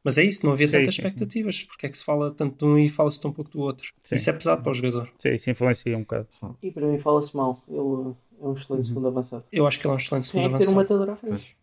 [0.03, 1.07] Mas é isso, não havia Sim, tantas sim, sim.
[1.07, 1.63] expectativas.
[1.63, 3.93] Porque é que se fala tanto de um e fala-se tão pouco do outro?
[4.01, 4.15] Sim.
[4.15, 5.09] Isso é pesado para o jogador.
[5.19, 6.27] sim, isso influencia um bocado.
[6.61, 7.61] E para mim fala-se mal.
[7.67, 7.77] Ele
[8.41, 9.43] é um excelente segundo avançado.
[9.51, 10.99] Eu acho que ele é um excelente Tem segundo é que ter um avançado.
[10.99, 11.57] matador à frente.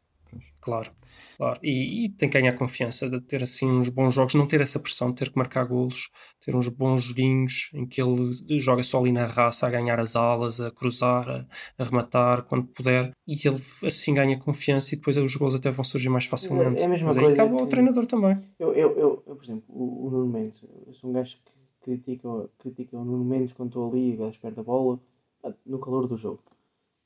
[0.61, 0.91] Claro,
[1.37, 1.59] claro.
[1.63, 4.79] E, e tem que ganhar confiança de ter assim uns bons jogos, não ter essa
[4.81, 6.11] pressão de ter que marcar golos,
[6.45, 10.17] ter uns bons joguinhos em que ele joga só ali na raça a ganhar as
[10.17, 11.47] alas, a cruzar, a,
[11.79, 15.85] a rematar quando puder, e ele assim ganha confiança e depois os gols até vão
[15.85, 16.83] surgir mais facilmente.
[16.83, 18.37] É a mesma Mas coisa ao que- treinador também.
[18.59, 21.53] Eu, eu, eu, eu, por exemplo, o, o Nuno Mendes, eu sou um gajo que
[21.81, 22.29] critica,
[22.59, 24.99] critica o Nuno Mendes quando estou ali, à espera da bola,
[25.41, 26.43] pá, no calor do jogo.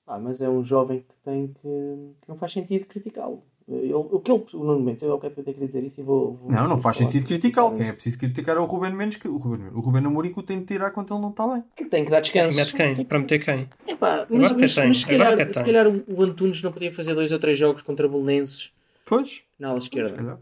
[0.07, 3.43] Ah, mas é um jovem que tem que, que não faz sentido criticá-lo.
[3.69, 6.35] O que ele, o Nuno Mendes, eu quero ter que dizer isso e vou.
[6.35, 7.77] vou Não, não faz vou sentido criticá-lo.
[7.77, 9.17] Quem é preciso criticar é o Ruben Mendes.
[9.19, 11.47] Que, o Ruben, o Ruben Amorim que o tem de tirar quando ele não está
[11.47, 11.63] bem.
[11.77, 12.57] Que tem que dar descanso.
[12.57, 13.05] Mete quem?
[13.05, 13.69] Para meter quem?
[13.87, 17.15] Epá, Agora mas, mas, tem, mas se calhar, se calhar o, Antunes não podia fazer
[17.15, 18.73] dois ou três jogos contra Belenenses
[19.07, 19.41] Pois.
[19.59, 20.41] na ala esquerda.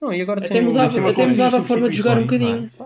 [0.00, 2.22] Não, e agora Até tem um- mudava, uma até mudava a forma de jogar um
[2.22, 2.70] bocadinho.
[2.78, 2.82] é?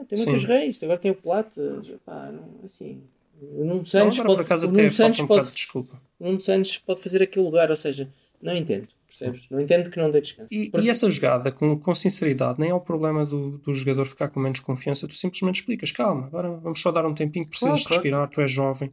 [0.00, 1.80] Ah, tem muitos reis, agora tem o Plata.
[2.04, 3.02] Pá, não, assim.
[3.40, 6.00] O Nuno Santos pode, o Nuno Santos um pode, de desculpa.
[6.18, 8.08] Nuno Santos pode fazer aquele lugar, ou seja,
[8.40, 9.46] não entendo, percebes?
[9.50, 10.48] Não entendo que não dê descanso.
[10.50, 14.04] E, Porque- e essa jogada, com, com sinceridade, nem é o problema do, do jogador
[14.06, 17.68] ficar com menos confiança, tu simplesmente explicas, calma, agora vamos só dar um tempinho, precisas
[17.68, 18.02] Claro, de claro.
[18.02, 18.90] respirar, tu és jovem.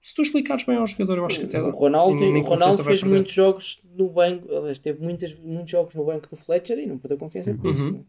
[0.00, 2.46] Se tu explicares bem ao jogador, eu acho que até o Ronaldo, Nem- nem o
[2.46, 6.78] Ronaldo fez muitos jogos no banco, aliás, teve muitas, muitos jogos no banco do Fletcher
[6.78, 7.84] e não perdeu confiança por isso.
[7.84, 7.92] Uhum.
[7.92, 8.02] não é?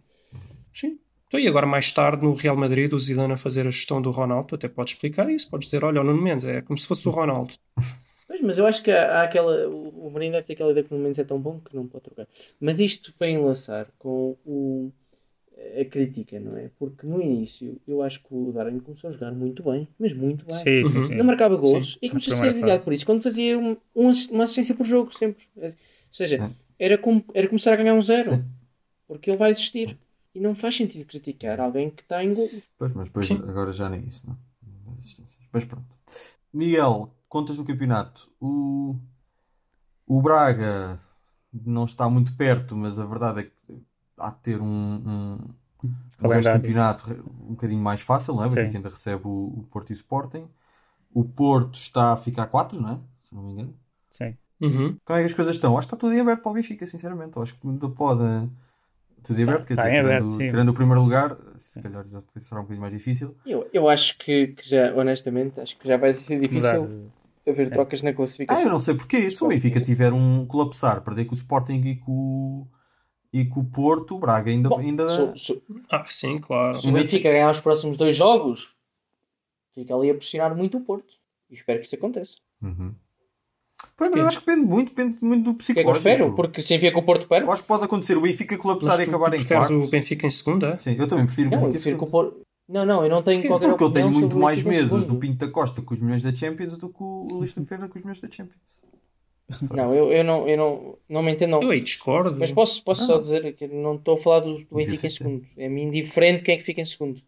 [0.74, 0.98] Sim.
[1.34, 4.12] Então, e agora mais tarde no Real Madrid, o Zidane a fazer a gestão do
[4.12, 6.86] Ronaldo, tu até podes explicar isso, podes dizer, olha, o Nuno Mendes, é como se
[6.86, 7.54] fosse o Ronaldo.
[8.26, 9.68] Pois, mas eu acho que há, há aquela.
[9.68, 11.86] O, o Mourinho deve ter aquela ideia que o Mendes é tão bom que não
[11.86, 12.26] pode trocar.
[12.60, 14.92] Mas isto para enlaçar com o,
[15.80, 16.70] a crítica, não é?
[16.80, 20.46] Porque no início eu acho que o Darwin começou a jogar muito bem, mas muito
[20.46, 20.56] bem.
[20.56, 21.02] Sim, sim, Uhum.
[21.02, 21.16] sim.
[21.16, 22.80] Não marcava gols Sim, e começou a ser fase.
[22.80, 23.06] por isso.
[23.06, 25.44] Quando fazia um, um uma assistência por jogo, sempre.
[25.58, 25.72] Ou
[26.10, 28.32] seja, era, como, era começar a ganhar um zero.
[28.32, 28.46] Sim.
[29.06, 29.98] Porque ele vai existir.
[30.34, 32.50] E não faz sentido criticar alguém que está em gol.
[32.78, 34.38] Pois, mas depois agora já nem isso, não?
[35.52, 35.86] Mas pronto.
[36.52, 38.32] Miguel, contas do campeonato.
[38.40, 38.96] O,
[40.08, 41.00] o Braga
[41.52, 43.84] não está muito perto, mas a verdade é que
[44.18, 45.38] há de ter um, um,
[46.24, 47.12] um resto de campeonato
[47.42, 48.50] um bocadinho mais fácil, não é?
[48.50, 50.48] Benfica ainda recebe o, o Porto e o Sporting.
[51.14, 53.00] O Porto está a ficar 4, não é?
[53.24, 53.78] Se não me engano.
[54.10, 54.36] Sim.
[54.60, 54.98] Uhum.
[55.04, 55.78] Como é que as coisas estão?
[55.78, 57.38] Acho que está tudo em aberto para o Benfica, sinceramente.
[57.38, 58.24] Acho que ainda pode.
[59.24, 62.20] Tudo em aberto, quer está dizer, tirando, aberto, tirando o primeiro lugar, se calhar já
[62.20, 63.36] depois será um bocadinho mais difícil.
[63.46, 67.12] Eu, eu acho que, que já, honestamente, acho que já vai ser difícil Mudar.
[67.48, 67.72] haver Sim.
[67.72, 68.64] trocas na Ah, classificação.
[68.66, 69.32] eu não sei porquê.
[69.32, 72.68] Se o Benfica tiver um colapsar, perder com o Sporting e com, o-
[73.32, 74.70] e com o Porto, o Braga ainda.
[74.70, 75.08] Bom, ainda...
[75.90, 76.80] Ah, sim, claro.
[76.80, 78.76] Se o Benfica ganhar os próximos dois jogos,
[79.74, 81.14] fica ali a pressionar muito o Porto.
[81.50, 82.38] E espero que isso aconteça.
[82.62, 82.94] Uhum.
[83.96, 85.84] Pois, mas eu acho que depende muito, depende muito do O que é que eu
[85.94, 86.08] psicológico.
[86.10, 86.36] espero?
[86.36, 89.00] Porque se envia que o Porto perde, Eu acho que pode acontecer o Benfica colapsar
[89.00, 89.74] e acabar em quarto.
[89.74, 90.70] o Benfica em segunda?
[90.74, 90.78] é?
[90.78, 92.12] Sim, eu também prefiro o não, eu Benfica em prefiro.
[92.12, 92.42] Porto.
[92.68, 93.48] Não, não, eu não tenho Porquê?
[93.50, 96.34] qualquer Porque eu tenho muito mais medo do Pinto da Costa com os milhões da
[96.34, 98.82] Champions do que o Luís de Ferreira com os milhões da Champions.
[99.52, 99.94] Só Não, isso.
[99.96, 101.52] eu, eu não, eu não, não me entendo.
[101.52, 101.62] Não.
[101.64, 102.38] Eu aí discordo.
[102.40, 103.06] Mas posso, posso Ah.
[103.08, 105.18] só dizer que não estou a falar do, do Benfica em sim.
[105.18, 105.46] segundo.
[105.58, 107.22] É-me indiferente quem é que fica em segundo.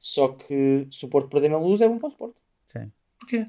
[0.00, 2.34] Só que se o Porto perder na luz é bom para o Porto.
[2.66, 2.90] Sim.
[3.20, 3.46] Porquê?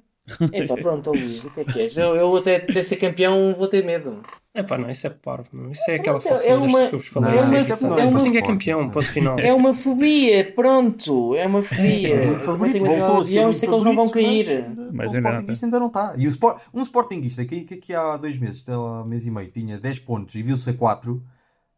[0.52, 1.98] Epá, pronto, Luís, o que é que és?
[1.98, 4.22] Eu, eu até, até ser campeão vou ter medo.
[4.56, 5.48] É pá, não, isso é parvo.
[5.52, 5.72] Não.
[5.72, 7.32] Isso é aquela é falsidade uma- que eu vos falei.
[7.32, 8.90] Não, Isso é é uma- que- é uma- Sporting é forte, campeão, é.
[8.90, 9.40] ponto final.
[9.40, 12.14] É uma fobia, pronto, é uma fobia.
[12.16, 14.66] É muito Eu favorito, voltou a ser e muito sei que eles não vão cair.
[14.78, 16.14] Mas, Mas o ainda não Sportingista ainda não está.
[16.16, 19.32] E o Sport, um Sportingista que, que aqui há dois meses, há um mês e
[19.32, 21.22] meio, tinha 10 pontos e viu-se a 4,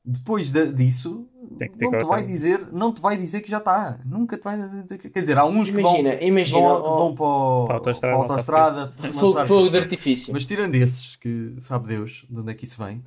[0.05, 1.27] depois da- disso,
[1.57, 3.99] Tem que ter não te, vai dizer, não te vai dizer que já está.
[4.05, 5.09] Nunca te vai dizer que.
[5.09, 6.59] Quer dizer, há uns que vão, Imagina, imagina.
[6.61, 9.77] vão, que ó, vão para, o- Para a autoestrada, para a autoestrada, Fogo, fogo de
[9.77, 10.33] artifício.
[10.33, 13.03] Mas tirando esses, que sabe Deus de onde é que isso vem,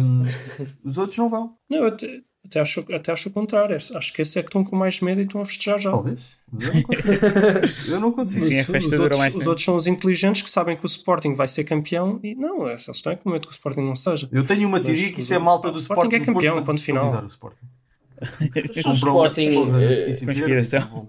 [0.00, 0.22] hum,
[0.84, 1.56] os outros não vão.
[1.70, 3.76] Não, eu até, até, acho, até acho o contrário.
[3.76, 5.90] Acho que esses é que estão com mais medo e estão a festejar já.
[5.90, 6.36] Talvez.
[6.60, 7.26] Eu não consigo.
[7.92, 8.44] eu não consigo.
[8.44, 9.48] Sim, a Os- festa os, dura outros, mais os tempo.
[9.50, 12.86] outros são os inteligentes que sabem que o Sporting vai ser campeão e não, eles
[12.88, 14.28] estão é com medo que o Sporting não seja.
[14.32, 16.22] Eu tenho uma teoria Mas que isso é o- malta do o Sporting Sporting.
[16.22, 17.22] é campeão, para ponto final.
[17.22, 17.66] o Sporting.
[18.72, 21.08] Se o Sporting eh, conspiração.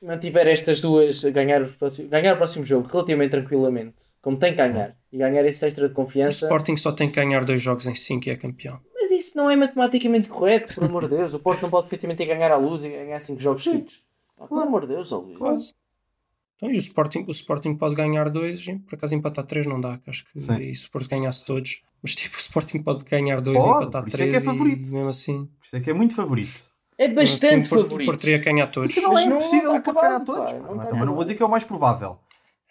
[0.00, 4.38] e mantiver estas duas a ganhar, os próximos, ganhar o próximo jogo relativamente tranquilamente, como
[4.38, 7.44] tem que ganhar, e ganhar esse extra de O confiança, Sporting só tem que ganhar
[7.44, 8.80] dois jogos em 5 e é campeão.
[9.10, 11.32] Mas isso não é matematicamente correto, por amor de Deus.
[11.34, 14.02] O Porto não pode perfeitamente ir ganhar à luz e ganhar 5 jogos seguidos.
[14.38, 15.38] Ah, Pelo amor de Deus, ó Luís.
[15.38, 15.74] Quase.
[16.56, 19.78] Então, e o Sporting, o Sporting pode ganhar dois, e por acaso empatar três não
[19.80, 20.58] dá, acho que Sim.
[20.62, 21.82] e se o Porto ganhasse todos.
[22.02, 24.40] Mas tipo, o Sporting pode ganhar dois Pode, e empatar por isso é que é
[24.40, 24.88] favorito.
[24.88, 25.44] e mesmo assim.
[25.58, 26.54] Por isso é que é muito favorito.
[26.98, 28.06] É assim, bastante Porto- O favorito.
[28.06, 28.90] Porto que ganhar todos.
[28.90, 30.52] Isso não Mas é não impossível está para ganhar todos.
[30.52, 32.18] pá, não Mas não vou dizer que é o mais provável.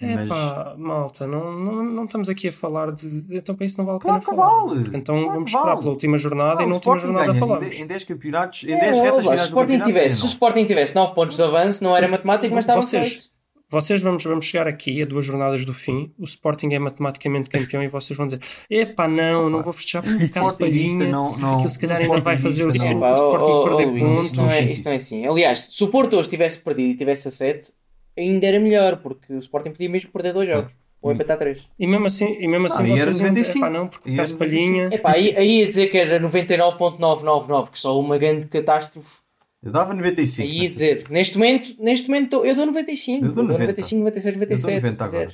[0.02, 3.26] É Mas pá, malta, não, não, não estamos aqui a falar de.
[3.32, 4.66] Então para isso não vale a Claro pena que falar.
[4.66, 4.90] vale.
[4.98, 5.80] Então Claro vamos que esperar vale.
[5.80, 7.76] pela última jornada Não, e na o última jornada ganha falamos.
[7.78, 9.90] Em, em 10 campeonatos, em É, 10 ó, retas se o finais do Sporting campeonato,
[9.90, 10.28] tivesse, se o.
[10.28, 13.24] Sporting tivesse 9 pontos de avanço, não era matemático, mas estava vocês, feito.
[13.72, 16.12] vocês vamos, vamos chegar aqui a duas jornadas do fim.
[16.20, 20.28] O Sporting é matematicamente campeão e vocês vão dizer: epá, não, não vou festejar porque
[20.28, 21.10] caso Sportingista palhinha.
[21.10, 22.86] não- não- aquilo se calhar ainda vai fazer o, o não.
[23.06, 24.26] É, ó, Sporting ó, ó, perder Luís, pontos.
[24.26, 25.26] Isto não, é, isto não é assim.
[25.26, 27.72] Aliás, se o Porto hoje tivesse perdido e tivesse a 7,
[28.18, 30.72] ainda era melhor, porque o Sporting podia mesmo perder dois jogos.
[31.02, 31.62] Ou empatar 3.
[31.78, 33.60] E mesmo assim, e mesmo assim Ah, e era vocês iam dizer: 95.
[33.60, 34.90] epá, não, porque caso era palhinha.
[34.92, 39.18] Epá, aí, aí ia dizer que era 99.999, que só uma grande catástrofe.
[39.62, 40.48] Eu dava 95.
[40.48, 41.14] Aí ia dizer, situação.
[41.14, 43.26] neste momento, neste momento eu dou 95.
[43.26, 43.62] Eu dou 90.
[43.62, 44.76] 95, 96, 97.
[44.76, 45.34] Eu dou 90 agora.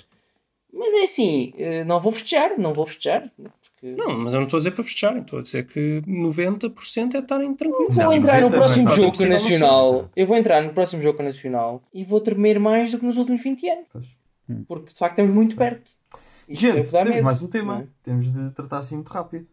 [0.74, 3.32] Mas é assim, eh, não vou festejar, não vou festejar.
[3.82, 3.96] Porque...
[3.96, 7.18] Não, mas eu não estou a dizer para fecharem, estou a dizer que 90% é
[7.18, 7.96] estarem tranquilos.
[7.96, 10.10] Vou Não, entrar no 90 próximo é jogo possível, Nacional.
[10.16, 13.42] Eu vou entrar no próximo jogo Nacional e vou tremer mais do que nos últimos
[13.42, 13.86] 20 anos.
[13.92, 14.08] Pois.
[14.68, 15.90] Porque de facto estamos muito perto.
[16.48, 17.80] Isso é o Gente, que dá temos medo, mais um tema.
[17.82, 17.88] é?
[18.04, 19.48] Temos de tratar assim muito rápido.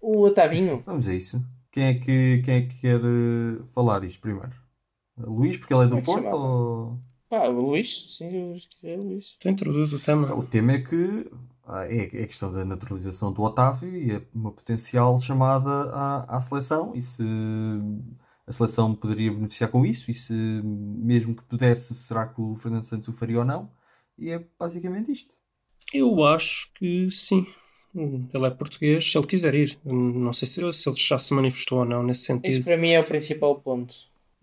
[0.00, 0.82] O Otavinho.
[0.84, 1.42] Vamos a isso.
[1.72, 4.52] Quem é que, quem é que quer eh, falar isto primeiro?
[5.16, 6.34] Luís, porque ele é do é que Porto?
[6.34, 6.98] Ou...
[7.30, 9.36] Pá, o Luís, sim, se quiser, Luís.
[9.38, 10.34] Então introduz o tema.
[10.34, 11.30] O tema é que
[11.88, 16.40] é é a questão da naturalização do Otávio e é uma potencial chamada à, à
[16.40, 17.22] seleção e se
[18.46, 20.34] a seleção poderia beneficiar com isso e se
[20.64, 23.70] mesmo que pudesse, será que o Fernando Santos o faria ou não?
[24.18, 25.34] E é basicamente isto.
[25.92, 27.46] Eu acho que sim.
[27.94, 29.78] Ele é português, se ele quiser ir.
[29.84, 32.64] Não sei se, se ele já se manifestou ou não nesse Esse sentido.
[32.64, 33.94] para mim é o principal ponto.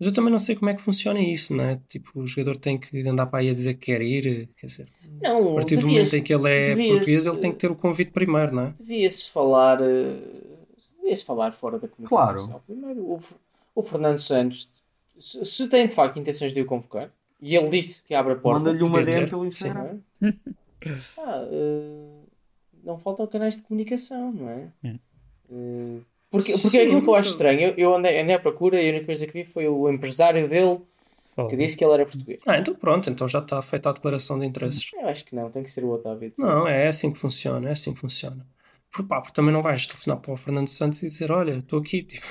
[0.02, 1.80] Mas eu também não sei como é que funciona isso, não é?
[1.88, 4.48] Tipo, o jogador tem que andar para aí a dizer que quer ir.
[4.56, 4.88] Quer dizer,
[5.22, 7.76] Não, a partir do momento em que ele é português, ele tem que ter o
[7.76, 8.74] convite primeiro, não é?
[8.76, 9.80] devia-se falar.
[9.80, 10.20] eh,
[11.00, 12.62] Devia-se falar fora da comunicação Claro.
[12.66, 13.20] Primeiro, o,
[13.76, 14.68] o Fernando Santos,
[15.16, 18.36] se, se tem de facto intenções de o convocar, e ele disse que abre a
[18.36, 18.58] porta.
[18.58, 20.00] Manda-lhe uma DM pelo Sim, Instagram.
[20.20, 20.34] não é?
[21.18, 22.24] Ah, eh,
[22.82, 24.68] não faltam canais de comunicação, não é?
[24.82, 24.94] É.
[25.48, 26.00] Eh,
[26.32, 27.74] porque, porque é aquilo que eu acho estranho.
[27.76, 30.80] Eu, andei, andei à procura e a única coisa que vi foi o empresário dele
[31.36, 31.48] Fala.
[31.48, 32.40] que disse que ele era português.
[32.46, 34.90] Ah, então pronto, então já está feita a declaração de interesses.
[34.94, 36.32] Eu acho que não, tem que ser o Otávio.
[36.38, 38.44] Não, é assim que funciona, é assim que funciona.
[38.90, 41.78] Por, pá, porque também não vais telefonar para o Fernando Santos e dizer, olha, estou
[41.80, 42.02] aqui.
[42.02, 42.26] Tipo,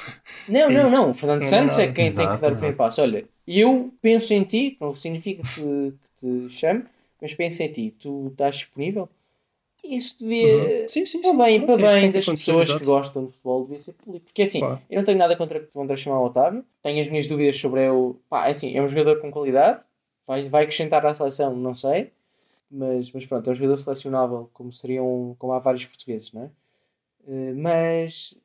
[0.47, 0.93] Não, É não, isso.
[0.93, 1.09] não.
[1.09, 2.77] O Fernando Não é Santos é quem tem que Exato, dar o primeiro exato.
[2.77, 3.01] passo.
[3.01, 6.83] Olha, eu penso em ti, não significa que te, que te chame,
[7.19, 7.95] mas penso em ti.
[7.99, 9.09] Tu estás disponível?
[9.83, 10.81] Isso devia.
[10.81, 10.87] Uhum.
[10.87, 11.37] Sim, sim, Para sim.
[11.37, 14.25] bem, para bem das pessoas que gostam de futebol devia ser público.
[14.25, 14.81] Porque assim, Claro.
[14.89, 16.63] eu não tenho nada contra, contra chamar o Otávio.
[16.83, 18.15] Tenho as minhas dúvidas sobre o.
[18.29, 19.81] Pá, é assim, é um jogador com qualidade.
[20.27, 22.11] Vai, vai acrescentar à seleção, não sei.
[22.69, 26.49] Mas, mas pronto, é um jogador selecionável, como seriam, como há vários portugueses, não é?
[27.27, 28.37] Eh, Mas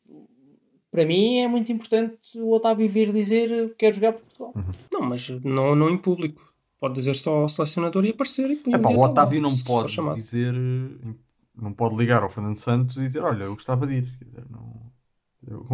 [0.91, 4.55] para mim é muito importante o Otávio vir dizer quero jogar por Portugal.
[4.91, 6.43] Não, mas não, não em público.
[6.81, 9.57] Pode dizer só ao selecionador e aparecer e É um pá, o ao Otávio não
[9.59, 10.53] pode dizer.
[11.57, 14.19] Não pode ligar ao Fernando Santos e dizer: Olha, eu gostava de ir.
[14.19, 14.93] Quer dizer, não.
[15.47, 15.67] eu-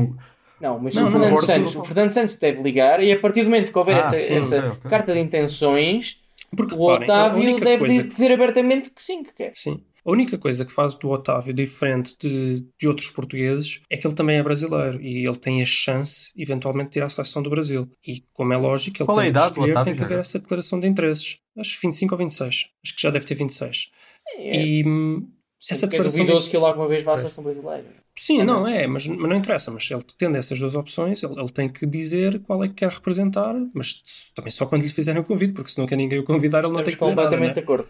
[0.61, 3.19] Não, mas Não, o, não, Fernando agora Santos, o Fernando Santos deve ligar e a
[3.19, 4.91] partir do momento que houver Ah, essa, sim, essa ok, ok.
[4.91, 6.23] carta de intenções,
[6.57, 9.55] Porque, o reparem, Otávio deve coisa dizer abertamente que sim, que quer.
[9.55, 9.85] Sim.
[10.05, 14.15] A única coisa que faz do Otávio diferente de, de outros portugueses é que ele
[14.15, 17.89] também é brasileiro e ele tem a chance, eventualmente, de ir à seleção do Brasil.
[18.07, 20.03] E, como é lógico, ele Qual é a tem que idade escolher, Otávio, tem que
[20.03, 21.39] haver essa declaração de interesses.
[21.57, 22.67] Acho que 25 ou 26.
[22.85, 23.91] Acho que já deve ter 26.
[24.37, 25.29] É, E hum,
[25.71, 27.85] essa é duvidoso que ele alguma vez vá à seleção brasileira.
[28.19, 29.71] Sim, não é, mas, mas não interessa.
[29.71, 32.91] Mas ele tendo essas duas opções, ele, ele tem que dizer qual é que quer
[32.91, 36.25] representar, mas também só quando lhe fizerem o convite, porque se não quer ninguém o
[36.25, 37.23] convidar, ele não tem que dizer nada.
[37.23, 37.55] completamente né?
[37.55, 37.89] de acordo.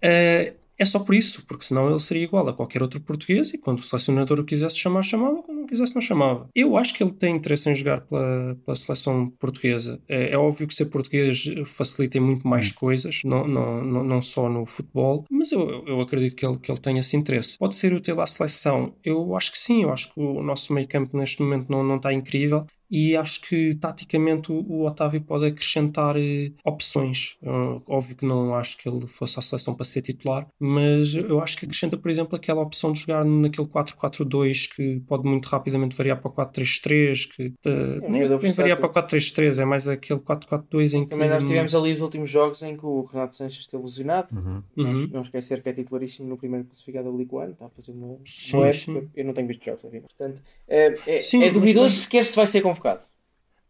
[0.00, 3.58] Eh, é só por isso, porque senão ele seria igual a qualquer outro português e
[3.58, 6.48] quando o selecionador o quisesse chamar, chamava, quando não quisesse, não chamava.
[6.54, 10.00] Eu acho que ele tem interesse em jogar pela, pela seleção portuguesa.
[10.08, 14.48] É, é óbvio que ser português facilita muito mais coisas, não, não, não, não só
[14.48, 17.58] no futebol, mas eu, eu- acredito que ele, que ele tenha esse interesse.
[17.58, 18.94] Pode ser útil à seleção?
[19.04, 21.96] Eu acho que sim, eu acho que o nosso meio campo neste momento não, não
[21.96, 22.64] está incrível.
[22.90, 27.36] E acho que taticamente o, Otávio pode acrescentar eh, opções.
[27.42, 31.40] Uh, óbvio que não acho que ele fosse à seleção para ser titular, mas eu
[31.40, 35.96] acho que acrescenta, por exemplo, aquela opção de jogar naquele 4-4-2 que pode muito rapidamente
[35.96, 37.70] variar para o 4-3-3, que eh,
[38.02, 41.10] um nem vem variar para o 4-3-3, é mais aquele 4-4-2 em que.
[41.10, 44.34] Também nós tivemos ali os últimos jogos em que o Renato Sanches esteve lesionado.
[44.34, 44.62] Uhum.
[44.76, 45.08] Não- Uhum.
[45.12, 48.16] Não esquecer que é titularíssimo no primeiro classificado da Liga One, está a fazer uma
[48.24, 49.08] Sim, sim.
[49.14, 50.14] Eu não tenho visto jogos, obviamente.
[50.16, 53.02] Portanto, é, é, Sim, é duvidoso mas- sequer se vai ser convocado.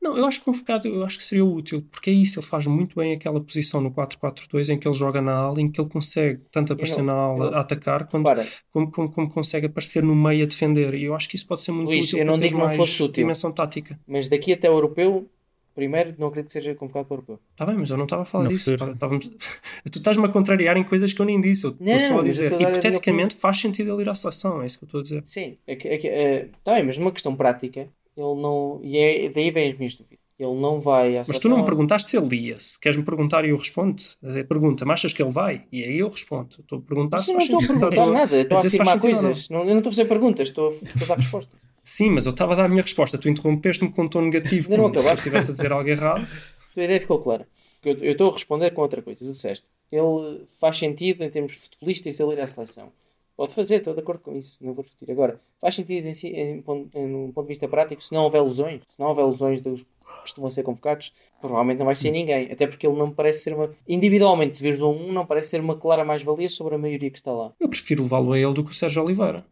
[0.00, 2.64] Não, eu acho que convocado, eu acho que seria útil, porque é isso, ele faz
[2.68, 5.88] muito bem aquela posição no 4-4-2 em que ele joga na ala, em que ele
[5.90, 9.66] consegue tanto aparecer não- na ala eu- a atacar, quando, Para, como, como, como consegue
[9.66, 10.94] aparecer no meio a defender.
[10.94, 12.68] E eu acho que isso pode ser muito Luís, útil eu não digo que não
[12.70, 13.12] fosse útil.
[13.24, 13.98] dimensão tática.
[14.06, 15.28] mas daqui até o europeu,
[15.74, 17.40] primeiro, não acredito que seja convocado para o europeu.
[17.50, 18.72] Está bem, mas eu não estava a falar No disso.
[18.74, 19.26] estávamos-
[19.90, 21.64] tu estás-me a contrariar em coisas que eu nem disse.
[21.64, 22.52] Eu estou Não, só a dizer.
[22.52, 25.22] minha Hipoteticamente faz sentido ele ir à seleção, é isso que eu estou a dizer.
[25.26, 27.88] Sim, é que, é que, é, tá bem, mas numa questão prática,
[28.18, 28.80] ele não.
[28.82, 30.18] E é, daí vem as minhas dúvidas.
[30.38, 32.78] Ele não vai à Mas tu não me perguntaste se ele ia-se.
[32.78, 34.00] Queres-me perguntar e eu respondo?
[34.22, 35.64] Eh, Pergunta-me, achas que ele vai?
[35.72, 36.48] E aí eu respondo.
[36.60, 39.00] Estou a perguntar Mas se não estou a perguntar nada, estou a afirmar não.
[39.00, 39.48] coisas.
[39.48, 41.58] Não, eu não estou a fazer perguntas, estou a, dar respostas.
[41.82, 43.18] Sim, mas eu estava a dar a minha resposta.
[43.18, 44.70] Tu interrompeste-me com um tom negativo.
[44.70, 45.28] Ainda não como se eu acabaste.
[45.28, 46.24] estivesse a dizer algo errado.
[46.70, 47.48] A tua ideia ficou clara.
[47.84, 49.24] Eu, eu estou a responder com outra coisa.
[49.24, 52.92] Tu disseste, ele faz sentido em termos futebolísticos ele ir à seleção.
[53.39, 55.09] Pode fazer, estou de acordo com isso, não vou discutir.
[55.12, 56.61] Agora, faz sentido em, si, em,
[56.93, 59.82] em um ponto de vista prático, se não houver lesões, se não houver lesões dos
[59.82, 62.51] que costumam ser convocados, provavelmente não vai ser ninguém.
[62.51, 63.72] Até porque ele não parece ser uma.
[63.86, 67.18] Individualmente, se vês do 1, não parece ser uma clara mais-valia sobre a maioria que
[67.18, 67.53] está lá.
[67.61, 69.47] Eu prefiro levá-lo a ele do que o Sérgio Oliveira.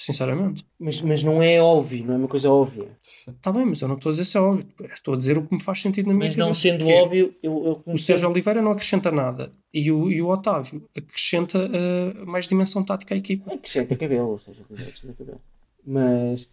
[0.00, 0.64] Sinceramente.
[0.78, 2.88] Mas, mas não é óbvio, não é uma coisa óbvia.
[3.02, 4.64] Está bem, mas eu não estou a dizer se é óbvio.
[4.92, 6.90] Estou a dizer o que me faz sentido na minha Mas não cabeça, sendo que
[6.92, 9.52] é, óbvio, eu, eu O Sérgio Oliveira não acrescenta nada.
[9.74, 13.52] E o, e o Otávio acrescenta eh, mais dimensão tática à equipa.
[13.52, 15.40] Acrescenta cabelo, ou seja, acrescenta cabelo.
[15.84, 16.48] Mas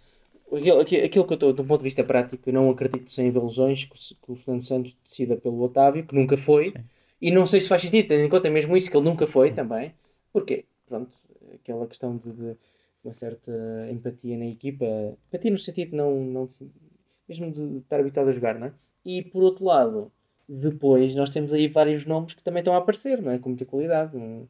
[0.51, 3.29] aquilo, aquilo aquilo que eu estou, do ponto de vista prático, eu não acredito sem
[3.29, 6.73] haver lesões que, o- que o Fernando Santos decida pelo Otávio, que nunca foi.
[7.21, 9.51] E não sei se faz sentido, tendo em conta mesmo isso, que ele nunca foi
[9.51, 9.93] também.
[10.33, 10.65] Porquê?
[10.87, 11.11] Pronto,
[11.53, 12.55] aquela questão de, de
[13.07, 13.51] uma certa
[13.91, 14.85] empatia na equipa.
[15.27, 16.47] Empatia no sentido de não, não
[17.27, 18.73] mesmo de estar habituado a jogar, não é?
[19.03, 20.11] E por outro lado,
[20.47, 23.39] depois nós temos aí vários nomes que também estão a aparecer, não é?
[23.39, 24.15] Com muita qualidade.
[24.15, 24.47] Um,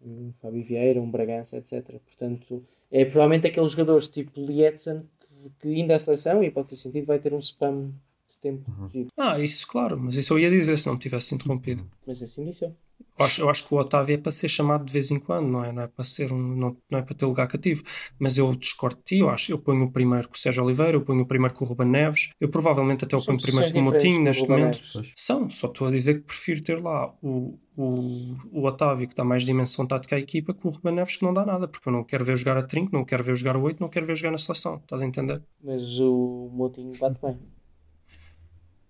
[0.00, 1.98] um Fábio Vieira, um Bragança, etc.
[2.04, 6.82] Portanto, é provavelmente aqueles jogadores tipo Lietzen que, que ainda a seleção e pode fazer
[6.82, 7.92] sentido vai ter um spam
[8.40, 9.08] tempo reduzido.
[9.16, 11.88] Ah, isso claro, mas isso eu ia dizer se não me tivesse interrompido.
[12.06, 12.76] Mas assim disse eu.
[13.18, 15.48] Eu acho, eu acho que o Otávio é para ser chamado de vez em quando,
[15.48, 15.72] não é?
[15.72, 17.82] Não é para ser um, não, não é para ter lugar cativo.
[18.18, 19.50] Mas eu discordo de ti, eu acho.
[19.50, 21.88] Eu ponho o primeiro com o Sérgio Oliveira, eu ponho o primeiro com o Ruben
[21.88, 24.80] Neves, eu provavelmente até o ponho primeiro com o Motinho neste com momento.
[24.94, 25.12] Neves.
[25.16, 29.24] São, só estou a dizer que prefiro ter lá o, o, o Otávio, que dá
[29.24, 31.92] mais dimensão tática à equipa, que o Ruben Neves, que não dá nada, porque eu
[31.92, 34.16] não quero ver jogar a trinco, não quero ver jogar o 8, não quero ver
[34.16, 34.76] jogar na seleção.
[34.76, 35.42] Estás a entender?
[35.62, 37.55] Mas o Motinho bate bem.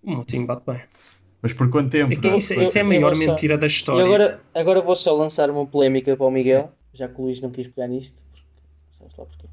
[0.07, 0.81] O Motinho bate bem.
[1.41, 2.13] Mas por quanto tempo?
[2.13, 4.01] É que isso, isso é a eu maior só- mentira da E história.
[4.01, 7.51] agora, agora vou só lançar uma polémica para o Miguel, já que o Luís não
[7.51, 8.21] quis pegar nisto.
[8.31, 8.45] Porque,
[8.91, 9.47] sabes lá porquê.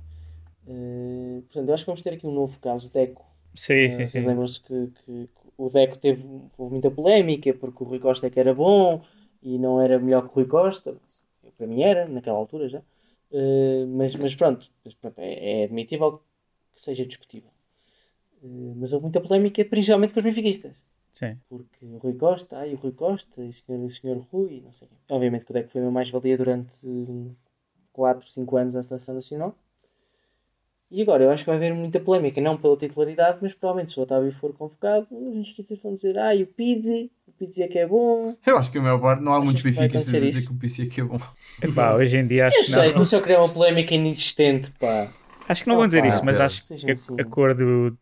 [0.68, 3.24] Eh, portanto, eu acho que vamos ter aqui um novo caso, o Deco.
[3.54, 4.26] Sim, Eh, sim, sim.
[4.26, 6.24] lembram-se que, que- que o Deco teve
[6.58, 9.02] houve muita polémica porque o Rui Costa é que era bom
[9.42, 10.96] e não era melhor que o Rui Costa.
[11.58, 12.82] Para mim era, naquela altura já.
[13.32, 16.18] Eh, mas, mas pronto, mas pronto, é, é admitível
[16.74, 17.50] que seja discutível.
[18.44, 20.72] Eh, mas houve muita polémica, principalmente com os benfiquistas.
[21.12, 21.38] Sim.
[21.48, 24.72] Porque o Rui Costa, ai, o Rui Costa, e o senhor, o senhor Rui, não
[24.72, 24.88] sei.
[25.08, 26.74] Obviamente que o Deco foi uma mais-valia durante
[27.92, 29.56] 4, 5 anos na Seleção Nacional.
[30.90, 33.98] E agora eu acho que vai haver muita polémica, não pela titularidade, mas provavelmente se
[33.98, 37.78] o Otávio for convocado, os benfiquistas vão dizer, ai, o Pizzi, o Pizzi é que
[37.78, 38.36] é bom.
[38.46, 40.48] Eu acho que a maior parte, não há Achas muitos que benfiquistas a dizer isso?
[40.48, 41.18] que o PC aqui é bom.
[41.62, 42.88] Epá, hoje em dia acho Eu que sei, não.
[42.90, 45.12] estou só a criar uma polémica inexistente, pá.
[45.48, 46.46] Acho que não vão dizer Opa, isso, mas pera.
[46.46, 47.98] acho que a, a cor do,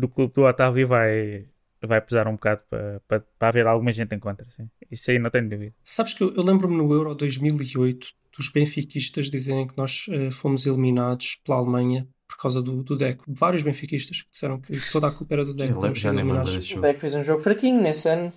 [0.00, 1.44] do clube do Otávio vai,
[1.80, 4.46] vai pesar um bocado para, para, para haver alguma gente em contra.
[4.50, 4.68] Sim.
[4.90, 5.74] Isso aí não tenho dúvida.
[5.84, 10.64] Sabes que eu, eu lembro-me no Euro 2008 dos benfiquistas dizerem que nós eh, fomos
[10.64, 13.24] eliminados pela Alemanha por causa do, do Deco.
[13.28, 15.74] Vários benfiquistas que disseram que toda a culpa era do Deco.
[15.74, 16.70] Eu termos já eliminados.
[16.70, 16.80] O.
[16.80, 18.32] Deco fez um jogo fraquinho nesse ano.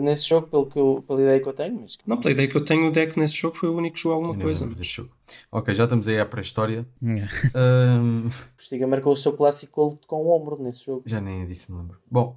[0.00, 2.56] Nesse jogo, pelo que eu, pela ideia que eu tenho, mas Não, pela ideia que
[2.56, 4.66] eu tenho, o deck nesse jogo foi o único que jogou alguma coisa.
[5.52, 6.86] Ok, já estamos aí à pré-história.
[7.02, 7.04] O
[8.56, 11.02] Postiga marcou o seu clássico com o ombro nesse jogo.
[11.06, 11.98] já nem disso me lembro.
[12.10, 12.36] Bom,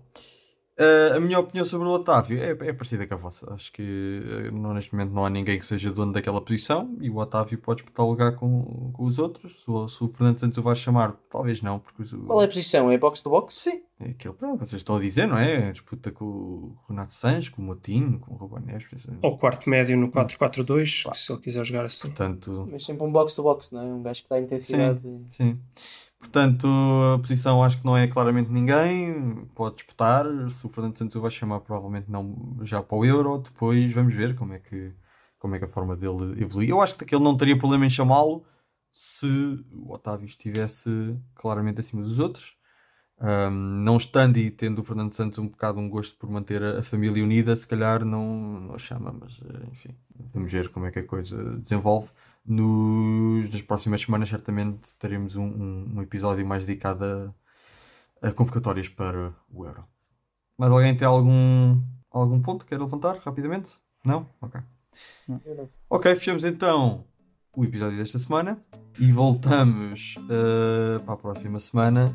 [0.80, 3.52] ah, a minha opinião sobre o Otávio é, é parecida com a vossa.
[3.54, 7.10] Acho que ah, não, neste momento não há ninguém que seja dono daquela posição e
[7.10, 9.62] o Otávio pode disputar o lugar com, com os outros.
[9.64, 12.46] Se o, se o Fernando Santos o vai chamar, talvez não, porque os- Qual é
[12.46, 12.92] a posição?
[12.92, 13.56] É box to box?
[13.56, 15.72] Sim, é aquilo pronto, vocês estão a dizer, não é?
[15.72, 19.08] Disputa com o Renato Sanches, com o Moutinho, com o Ruben Neves.
[19.24, 22.08] Ou quarto médio no 4-4-2, se ele quiser jogar assim.
[22.08, 23.86] portanto, Mas sempre um box to box, não é?
[23.86, 25.02] Um gajo que dá intensidade.
[25.32, 25.60] Sim.
[26.20, 26.68] Portanto,
[27.16, 29.48] a posição acho que não é claramente ninguém.
[29.56, 30.26] Pode disputar.
[30.50, 33.40] Se o Fernando Santos o vai chamar, provavelmente não já para o Euro.
[33.40, 34.92] Depois vamos ver como é que,
[35.40, 36.70] como é que a forma dele evolui.
[36.72, 38.44] Eu acho que ele não teria problema em chamá-lo
[38.90, 40.90] se o Otávio estivesse
[41.36, 42.57] claramente acima dos outros.
[43.20, 46.84] Ahm, não estando e tendo o Fernando Santos um bocado um gosto por manter a,
[46.84, 49.96] família unida, se calhar não, não chama, mas eh, enfim,
[50.34, 52.10] vamos ver como é que a coisa desenvolve.
[52.46, 57.34] Nos, nas próximas semanas, certamente, teremos um, um, um episódio mais dedicado
[58.22, 59.84] a, a convocatórias para o Euro.
[60.58, 63.74] Mas alguém tem algum, algum ponto que quer levantar rapidamente?
[64.06, 64.30] Não?
[64.40, 64.62] Ok.
[65.90, 67.04] Ok, fechamos então
[67.58, 68.60] o episódio desta semana
[69.00, 72.06] e voltamos eh, para a próxima semana.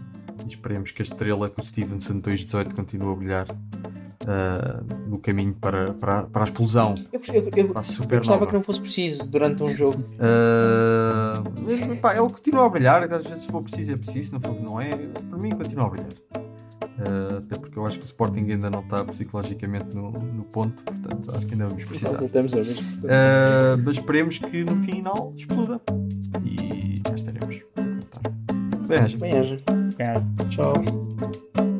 [0.46, 5.52] E esperemos que a estrela que o Stevenson 218 continue a brilhar eh, no caminho
[5.54, 6.94] para, para, para a explosão.
[7.12, 9.98] Eu, eu, eu, Para a eu gostava que não fosse preciso durante um jogo.
[10.14, 14.32] Uh, mas, pá, ele continua a brilhar, às vezes se for preciso é preciso, se
[14.32, 14.90] não for não é.
[14.90, 16.51] Para mim continua a brilhar.
[16.98, 20.82] Uh, até porque eu acho que o Sporting ainda não está psicologicamente no, no ponto,
[20.82, 22.18] portanto acho que ainda vamos precisar.
[22.18, 22.76] Não estamos a ver.
[22.76, 25.80] Uh, mas esperemos que no final exploda.
[26.44, 27.64] E cá estaremos.
[27.76, 28.32] a contar.
[28.86, 29.64] Bem, Bem.
[29.98, 30.22] Yeah.
[30.50, 31.71] Tchau.